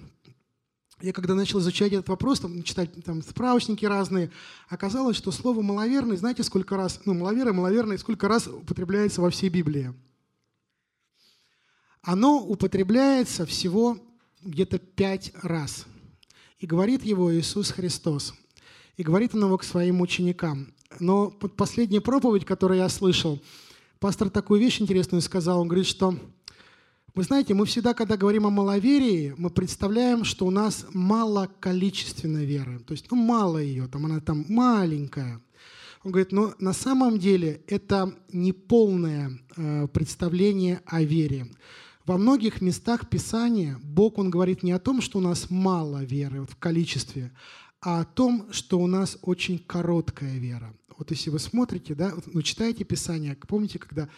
[1.03, 4.31] Я когда начал изучать этот вопрос, там, читать там, справочники разные,
[4.71, 9.51] оказалось, что слово «маловерный», знаете, сколько раз, ну, маловеры, маловерные, сколько раз употребляется во всей
[9.51, 9.93] Библии?
[12.01, 13.99] Оно употребляется всего
[14.41, 15.85] где-то пять раз.
[16.59, 18.33] И говорит его Иисус Христос.
[18.97, 20.73] И говорит он его к своим ученикам.
[21.01, 23.43] Но под последняя проповедь, которую я слышал,
[24.05, 25.63] пастор такую вещь интересную сказал.
[25.63, 26.15] Он говорит, что
[27.15, 32.45] вы знаете, мы всегда, когда говорим о маловерии, мы представляем, что у нас мало количественной
[32.45, 32.81] веры.
[32.81, 35.41] То есть, ну, мало ее, там она там маленькая.
[36.03, 41.47] Он говорит, но на самом деле это неполное э, представление о вере.
[42.05, 46.45] Во многих местах Писания Бог, Он говорит не о том, что у нас мало веры
[46.45, 47.33] в количестве,
[47.81, 50.75] а о том, что у нас очень короткая вера.
[50.99, 54.09] Вот если вы смотрите, да, ну, читаете Писание, помните, когда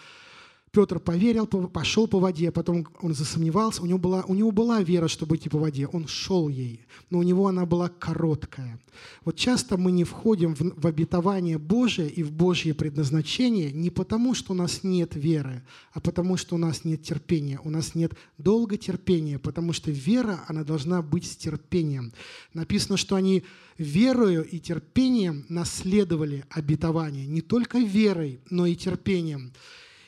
[0.77, 5.09] Петр поверил, пошел по воде, потом он засомневался, у него, была, у него была вера,
[5.09, 8.79] чтобы идти по воде, он шел ей, но у него она была короткая.
[9.24, 14.35] Вот часто мы не входим в, в обетование Божие и в Божье предназначение не потому,
[14.35, 15.62] что у нас нет веры,
[15.95, 20.62] а потому, что у нас нет терпения, у нас нет долготерпения, потому что вера, она
[20.62, 22.12] должна быть с терпением.
[22.53, 23.45] Написано, что они
[23.79, 29.55] верою и терпением наследовали обетование, не только верой, но и терпением.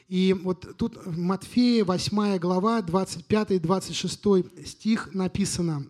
[0.08, 5.86] И вот тут в Матфея 8 глава, 25-26 стих написано.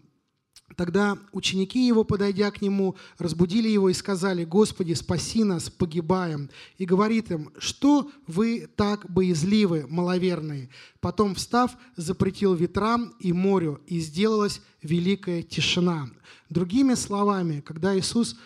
[0.76, 6.84] Тогда ученики его, подойдя к нему, разбудили его и сказали, «Господи, спаси нас, погибаем!» И
[6.84, 10.68] говорит им, «Что вы так боязливы, маловерные?»
[11.00, 16.10] Потом, встав, запретил ветрам и морю, и сделалась великая тишина.
[16.50, 18.36] Другими словами, когда Иисус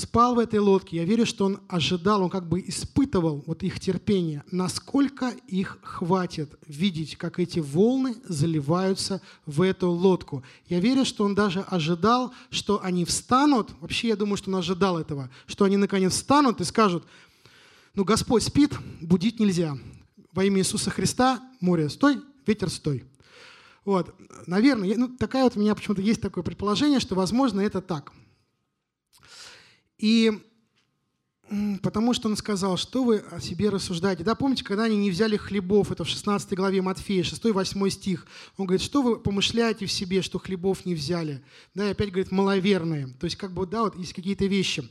[0.00, 3.78] спал в этой лодке, я верю, что он ожидал, он как бы испытывал вот их
[3.78, 10.42] терпение, насколько их хватит видеть, как эти волны заливаются в эту лодку.
[10.68, 14.98] Я верю, что он даже ожидал, что они встанут, вообще я думаю, что он ожидал
[14.98, 17.04] этого, что они наконец встанут и скажут,
[17.94, 19.76] ну Господь спит, будить нельзя.
[20.32, 23.04] Во имя Иисуса Христа, море, стой, ветер, стой.
[23.84, 24.14] Вот,
[24.46, 28.12] наверное, ну, такая вот у меня почему-то есть такое предположение, что, возможно, это так–
[30.00, 30.32] и
[31.82, 34.22] потому что он сказал, что вы о себе рассуждаете.
[34.22, 38.26] Да, помните, когда они не взяли хлебов, это в 16 главе Матфея, 6-8 стих,
[38.56, 41.42] он говорит, что вы помышляете в себе, что хлебов не взяли.
[41.74, 43.08] Да, и опять говорит, маловерные.
[43.18, 44.88] То есть, как бы, да, вот есть какие-то вещи.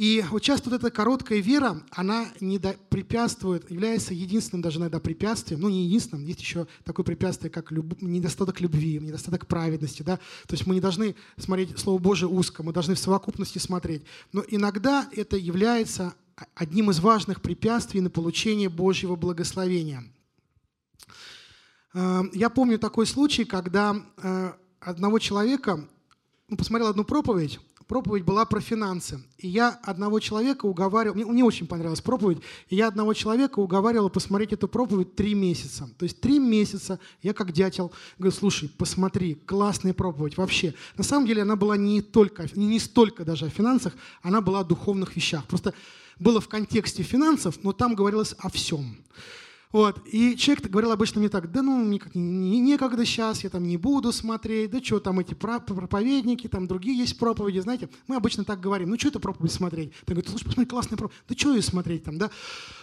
[0.00, 5.60] И вот часто вот эта короткая вера, она не препятствует, является единственным даже иногда препятствием,
[5.60, 10.54] ну не единственным, есть еще такое препятствие, как люб, недостаток любви, недостаток праведности, да, то
[10.54, 15.06] есть мы не должны смотреть Слово Божие узко, мы должны в совокупности смотреть, но иногда
[15.14, 16.14] это является
[16.54, 20.02] одним из важных препятствий на получение Божьего благословения.
[21.92, 25.86] Э, я помню такой случай, когда э, одного человека,
[26.48, 27.60] ну, посмотрел одну проповедь,
[27.90, 29.20] проповедь была про финансы.
[29.36, 32.38] И я одного человека уговаривал, мне, мне очень понравилась проповедь,
[32.68, 35.90] и я одного человека уговаривал посмотреть эту проповедь три месяца.
[35.98, 40.72] То есть три месяца я как дятел говорю, слушай, посмотри, классная проповедь вообще.
[40.96, 44.60] На самом деле она была не только, не, не столько даже о финансах, она была
[44.60, 45.44] о духовных вещах.
[45.46, 45.74] Просто
[46.20, 48.98] было в контексте финансов, но там говорилось о всем.
[49.72, 50.02] Вот.
[50.06, 53.64] И человек говорил обычно мне так, да ну, мне как, не, некогда сейчас, я там
[53.64, 57.88] не буду смотреть, да что там эти проповедники, там другие есть проповеди, знаете.
[58.08, 59.92] Мы обычно так говорим, ну что это проповедь смотреть?
[60.06, 61.22] Ты говоришь, слушай, посмотри, классная проповедь.
[61.28, 62.30] Да что ее смотреть там, да?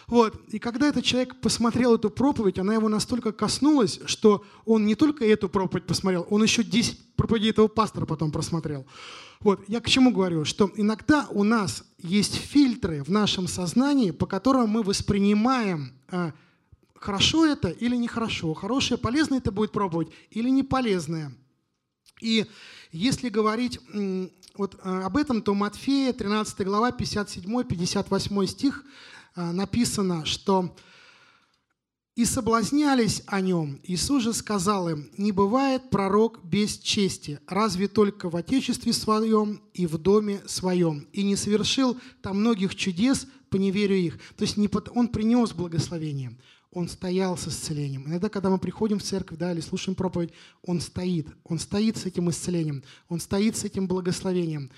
[0.07, 0.41] Вот.
[0.47, 5.25] И когда этот человек посмотрел эту проповедь, она его настолько коснулась, что он не только
[5.25, 8.85] эту проповедь посмотрел, он еще 10 проповедей этого пастора потом просмотрел.
[9.41, 9.61] Вот.
[9.67, 10.45] Я к чему говорю?
[10.45, 16.31] Что иногда у нас есть фильтры в нашем сознании, по которым мы воспринимаем а,
[17.07, 21.31] хорошо это или нехорошо, хорошее, полезное это будет пробовать или не полезное.
[22.19, 22.45] И
[22.91, 23.79] если говорить
[24.55, 28.83] вот э, об этом, то Матфея, 13 глава, 57-58 стих
[29.37, 30.75] э, написано, что
[32.15, 33.79] «И соблазнялись о нем.
[33.83, 39.85] Иисус же сказал им, не бывает пророк без чести, разве только в отечестве своем и
[39.85, 41.07] в доме своем.
[41.13, 44.17] И не совершил там многих чудес по неверию их».
[44.35, 44.57] То есть
[44.93, 46.35] он принес благословение
[46.71, 48.07] он стоял с исцелением.
[48.07, 50.31] Иногда, когда мы приходим в церковь да, или слушаем проповедь,
[50.63, 51.27] он стоит.
[51.43, 54.69] Он стоит с этим исцелением, он стоит с этим благословением.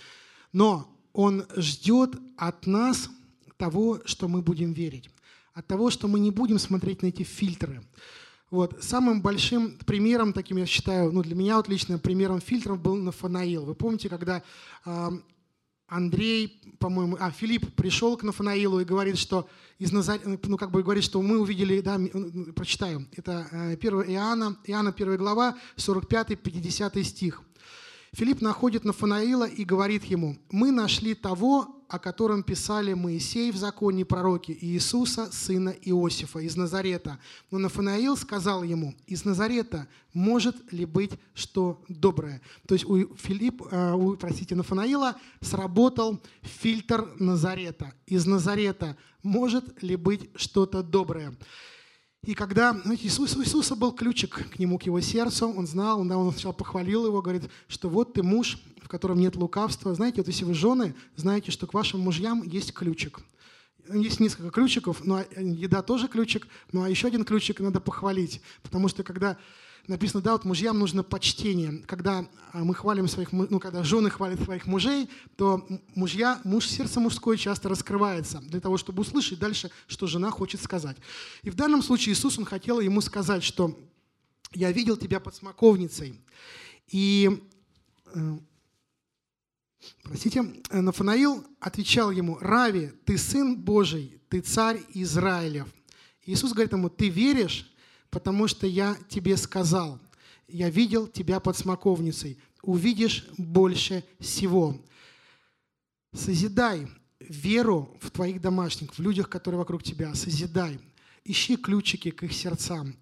[0.53, 3.09] Но он ждет от нас
[3.57, 5.09] того, что мы будем верить,
[5.53, 7.81] от того, что мы не будем смотреть на эти фильтры.
[8.51, 8.81] Вот.
[8.81, 13.65] Самым большим примером, таким я считаю, ну для меня вот лично примером фильтров был Нафанаил.
[13.65, 14.41] Вы помните, когда
[14.85, 15.09] э,
[15.89, 20.19] Андрей, по-моему, а, Филипп пришел к Нафанаилу и говорит, что из Назар...
[20.25, 21.99] ну, как бы говорит, что мы увидели, да,
[22.55, 27.41] прочитаем, это 1 э, Иоанна, Иоанна 1 глава, 45-50 стих.
[28.11, 34.05] Филипп находит Нафанаила и говорит ему, мы нашли того, о котором писали Моисей в законе
[34.05, 37.19] пророки, Иисуса, сына Иосифа, из Назарета.
[37.49, 42.41] Но Нафанаил сказал ему, из Назарета может ли быть что доброе?
[42.67, 47.93] То есть у, Филипп, э, у простите, Нафанаила сработал фильтр Назарета.
[48.05, 51.35] Из Назарета может ли быть что-то доброе?
[52.23, 56.01] И когда знаете, Иисус, у Иисуса был ключик к нему, к его сердцу, он знал,
[56.01, 59.93] он, он сначала похвалил его, говорит, что вот ты муж, в котором нет лукавства.
[59.95, 63.21] Знаете, вот если вы жены, знаете, что к вашим мужьям есть ключик.
[63.91, 68.41] Есть несколько ключиков, но еда тоже ключик, а еще один ключик надо похвалить.
[68.63, 69.37] Потому что когда
[69.89, 71.83] написано, да, вот мужьям нужно почтение.
[71.85, 76.99] Когда а, мы хвалим своих, ну, когда жены хвалят своих мужей, то мужья, муж, сердце
[76.99, 80.97] мужское часто раскрывается для того, чтобы услышать дальше, что жена хочет сказать.
[81.41, 83.77] И в данном случае Иисус, Он хотел ему сказать, что
[84.53, 86.21] «Я видел тебя под смоковницей».
[86.87, 87.43] И
[88.13, 88.37] э,
[90.03, 95.67] Простите, Нафанаил отвечал ему, «Рави, ты сын Божий, ты царь Израилев».
[96.25, 97.71] Иисус говорит ему, «Ты веришь,
[98.09, 99.99] потому что я тебе сказал,
[100.47, 104.79] я видел тебя под смоковницей, увидишь больше всего.
[106.13, 106.87] Созидай
[107.19, 110.79] веру в твоих домашних, в людях, которые вокруг тебя, созидай.
[111.23, 112.95] Ищи ключики к их сердцам,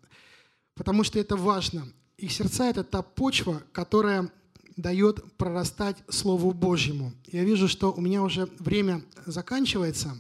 [0.76, 1.88] потому что это важно.
[2.18, 4.32] Их сердца– это та почва, которая
[4.76, 7.14] дает прорастать Слову Божьему.
[7.28, 10.18] Я вижу, что у меня уже время заканчивается.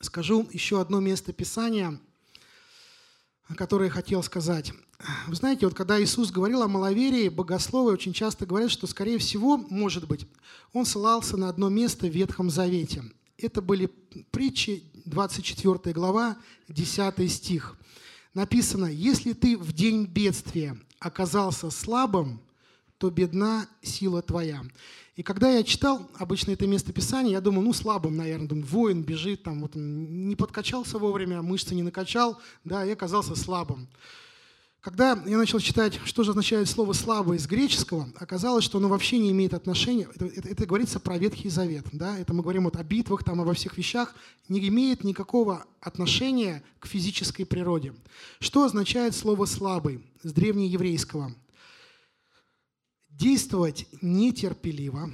[0.00, 2.00] Скажу еще одно место Писания–
[3.56, 4.72] которые хотел сказать.
[5.26, 9.56] Вы знаете, вот когда Иисус говорил о маловерии, богословы очень часто говорят, что, скорее всего,
[9.56, 10.26] может быть,
[10.72, 13.02] он ссылался на одно место в Ветхом Завете.
[13.38, 13.86] Это были
[14.30, 16.36] притчи, 24 глава,
[16.68, 17.76] 10 стих.
[18.34, 22.40] Написано, «Если ты в день бедствия оказался слабым,
[22.98, 24.62] то бедна сила твоя».
[25.20, 29.02] И когда я читал обычно это место Писания, я думал, ну, слабым, наверное, думаю, воин
[29.02, 33.86] бежит, там, вот, не подкачался вовремя, мышцы не накачал, да, и оказался слабым.
[34.80, 39.18] Когда я начал читать, что же означает слово «слабый» из греческого, оказалось, что оно вообще
[39.18, 42.76] не имеет отношения, это, это, это говорится про Ветхий Завет, да, это мы говорим вот
[42.76, 44.14] о битвах, там, обо всех вещах,
[44.48, 47.92] не имеет никакого отношения к физической природе.
[48.38, 51.34] Что означает слово «слабый» с древнееврейского?
[53.20, 55.12] Действовать нетерпеливо,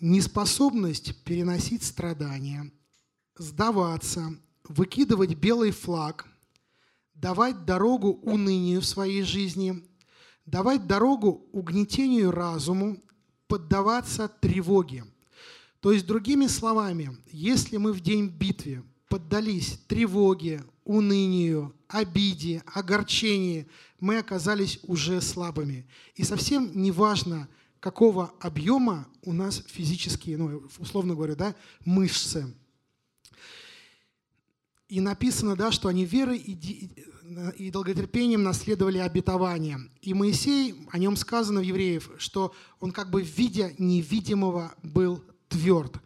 [0.00, 2.72] неспособность переносить страдания,
[3.36, 6.26] сдаваться, выкидывать белый флаг,
[7.14, 9.86] давать дорогу унынию в своей жизни,
[10.46, 13.02] давать дорогу угнетению разуму,
[13.48, 15.04] поддаваться тревоге.
[15.80, 23.68] То есть, другими словами, если мы в день битвы поддались тревоге, унынию, обиде, огорчении,
[24.00, 25.86] мы оказались уже слабыми.
[26.14, 27.48] И совсем не важно,
[27.80, 32.52] какого объема у нас физические, ну, условно говоря, да, мышцы.
[34.88, 39.78] И написано, да, что они верой и, долготерпением наследовали обетование.
[40.02, 45.24] И Моисей, о нем сказано в Евреев, что он как бы в виде невидимого был
[45.48, 45.96] тверд.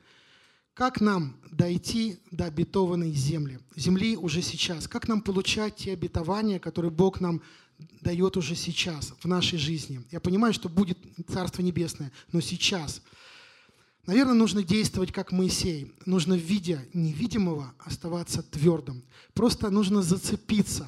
[0.76, 4.86] Как нам дойти до обетованной земли, земли уже сейчас?
[4.86, 7.40] Как нам получать те обетования, которые Бог нам
[8.02, 10.04] дает уже сейчас, в нашей жизни?
[10.10, 10.98] Я понимаю, что будет
[11.32, 13.00] Царство Небесное, но сейчас.
[14.04, 15.92] Наверное, нужно действовать как Моисей.
[16.04, 19.02] Нужно, видя невидимого, оставаться твердым.
[19.32, 20.86] Просто нужно зацепиться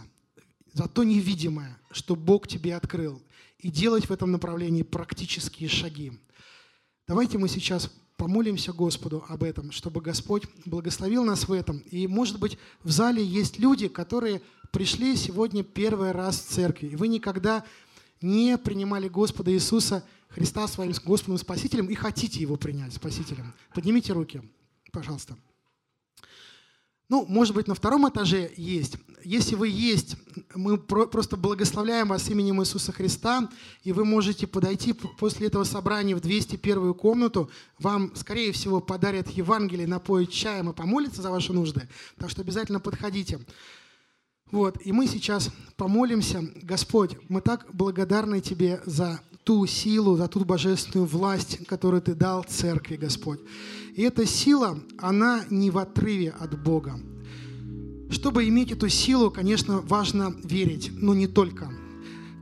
[0.75, 3.23] за то невидимое, что Бог тебе открыл,
[3.59, 6.13] и делать в этом направлении практические шаги.
[7.07, 11.79] Давайте мы сейчас помолимся Господу об этом, чтобы Господь благословил нас в этом.
[11.91, 14.43] И, может быть, в зале есть люди, которые
[14.73, 17.65] пришли сегодня первый раз в церкви, и вы никогда
[18.21, 23.55] не принимали Господа Иисуса Христа своим Господом и Спасителем и хотите Его принять Спасителем.
[23.73, 24.43] Поднимите руки,
[24.93, 25.39] пожалуйста.
[27.09, 28.97] Ну, может быть, на втором этаже есть.
[29.25, 30.17] Если вы есть,
[30.55, 33.49] мы просто благословляем вас именем Иисуса Христа,
[33.83, 37.51] и вы можете подойти после этого собрания в 201 комнату.
[37.79, 41.89] Вам, скорее всего, подарят Евангелие, напоят чаем и помолятся за ваши нужды.
[42.19, 43.41] Так что обязательно подходите.
[44.51, 46.43] Вот, и мы сейчас помолимся.
[46.63, 52.45] Господь, мы так благодарны Тебе за ту силу, за ту божественную власть, которую Ты дал
[52.45, 53.41] церкви, Господь.
[53.99, 57.01] И эта сила, она не в отрыве от Бога.
[58.11, 61.69] Чтобы иметь эту силу, конечно, важно верить, но не только.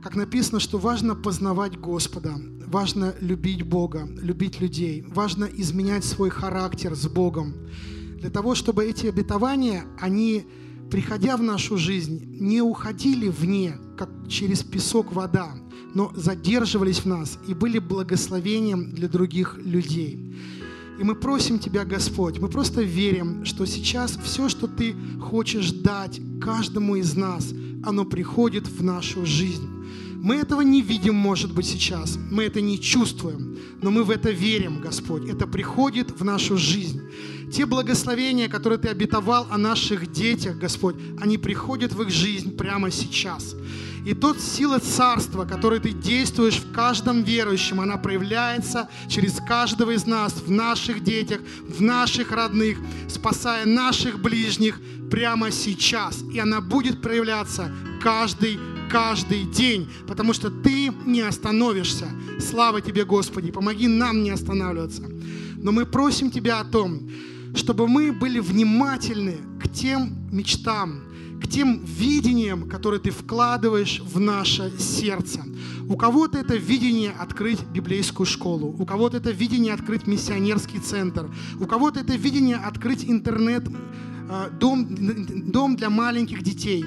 [0.03, 2.35] Как написано, что важно познавать Господа,
[2.67, 7.55] важно любить Бога, любить людей, важно изменять свой характер с Богом.
[8.19, 10.45] Для того, чтобы эти обетования, они,
[10.91, 15.55] приходя в нашу жизнь, не уходили вне, как через песок вода,
[15.95, 20.35] но задерживались в нас и были благословением для других людей.
[20.99, 26.19] И мы просим Тебя, Господь, мы просто верим, что сейчас все, что Ты хочешь дать
[26.41, 29.67] каждому из нас, оно приходит в нашу жизнь.
[30.15, 34.31] Мы этого не видим, может быть, сейчас, мы это не чувствуем, но мы в это
[34.31, 35.29] верим, Господь.
[35.29, 37.01] Это приходит в нашу жизнь.
[37.53, 42.91] Те благословения, которые Ты обетовал о наших детях, Господь, они приходят в их жизнь прямо
[42.91, 43.55] сейчас.
[44.07, 50.05] И тот сила царства, которой ты действуешь в каждом верующем, она проявляется через каждого из
[50.05, 52.77] нас, в наших детях, в наших родных,
[53.09, 54.79] спасая наших ближних
[55.11, 56.23] прямо сейчас.
[56.33, 57.69] И она будет проявляться
[58.01, 58.57] каждый
[58.89, 62.07] каждый день, потому что ты не остановишься.
[62.39, 65.03] Слава тебе, Господи, помоги нам не останавливаться.
[65.57, 67.09] Но мы просим Тебя о том,
[67.55, 71.03] чтобы мы были внимательны к тем мечтам,
[71.41, 75.41] к тем видениям, которые ты вкладываешь в наше сердце.
[75.89, 81.29] У кого-то это видение открыть библейскую школу, у кого-то это видение открыть миссионерский центр,
[81.59, 83.63] у кого-то это видение открыть интернет,
[84.29, 84.87] э, дом,
[85.51, 86.85] дом для маленьких детей.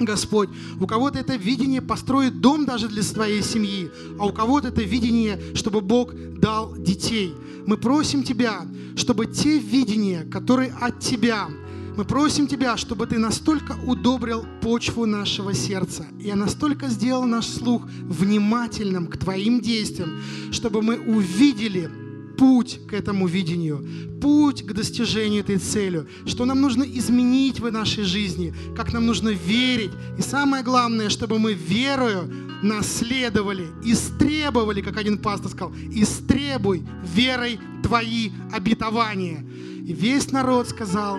[0.00, 0.48] Господь,
[0.80, 5.40] у кого-то это видение построить дом даже для своей семьи, а у кого-то это видение,
[5.54, 7.34] чтобы Бог дал детей.
[7.66, 8.66] Мы просим Тебя,
[8.96, 11.48] чтобы те видения, которые от Тебя,
[11.96, 17.82] мы просим Тебя, чтобы Ты настолько удобрил почву нашего сердца, и настолько сделал наш слух
[18.02, 20.20] внимательным к Твоим действиям,
[20.50, 21.90] чтобы мы увидели
[22.38, 23.86] путь к этому видению,
[24.20, 29.28] путь к достижению этой цели, что нам нужно изменить в нашей жизни, как нам нужно
[29.28, 29.92] верить.
[30.18, 32.28] И самое главное, чтобы мы верою
[32.62, 36.82] наследовали, истребовали, как один пастор сказал, истребуй
[37.14, 39.44] верой твои обетования.
[39.86, 41.18] И весь народ сказал,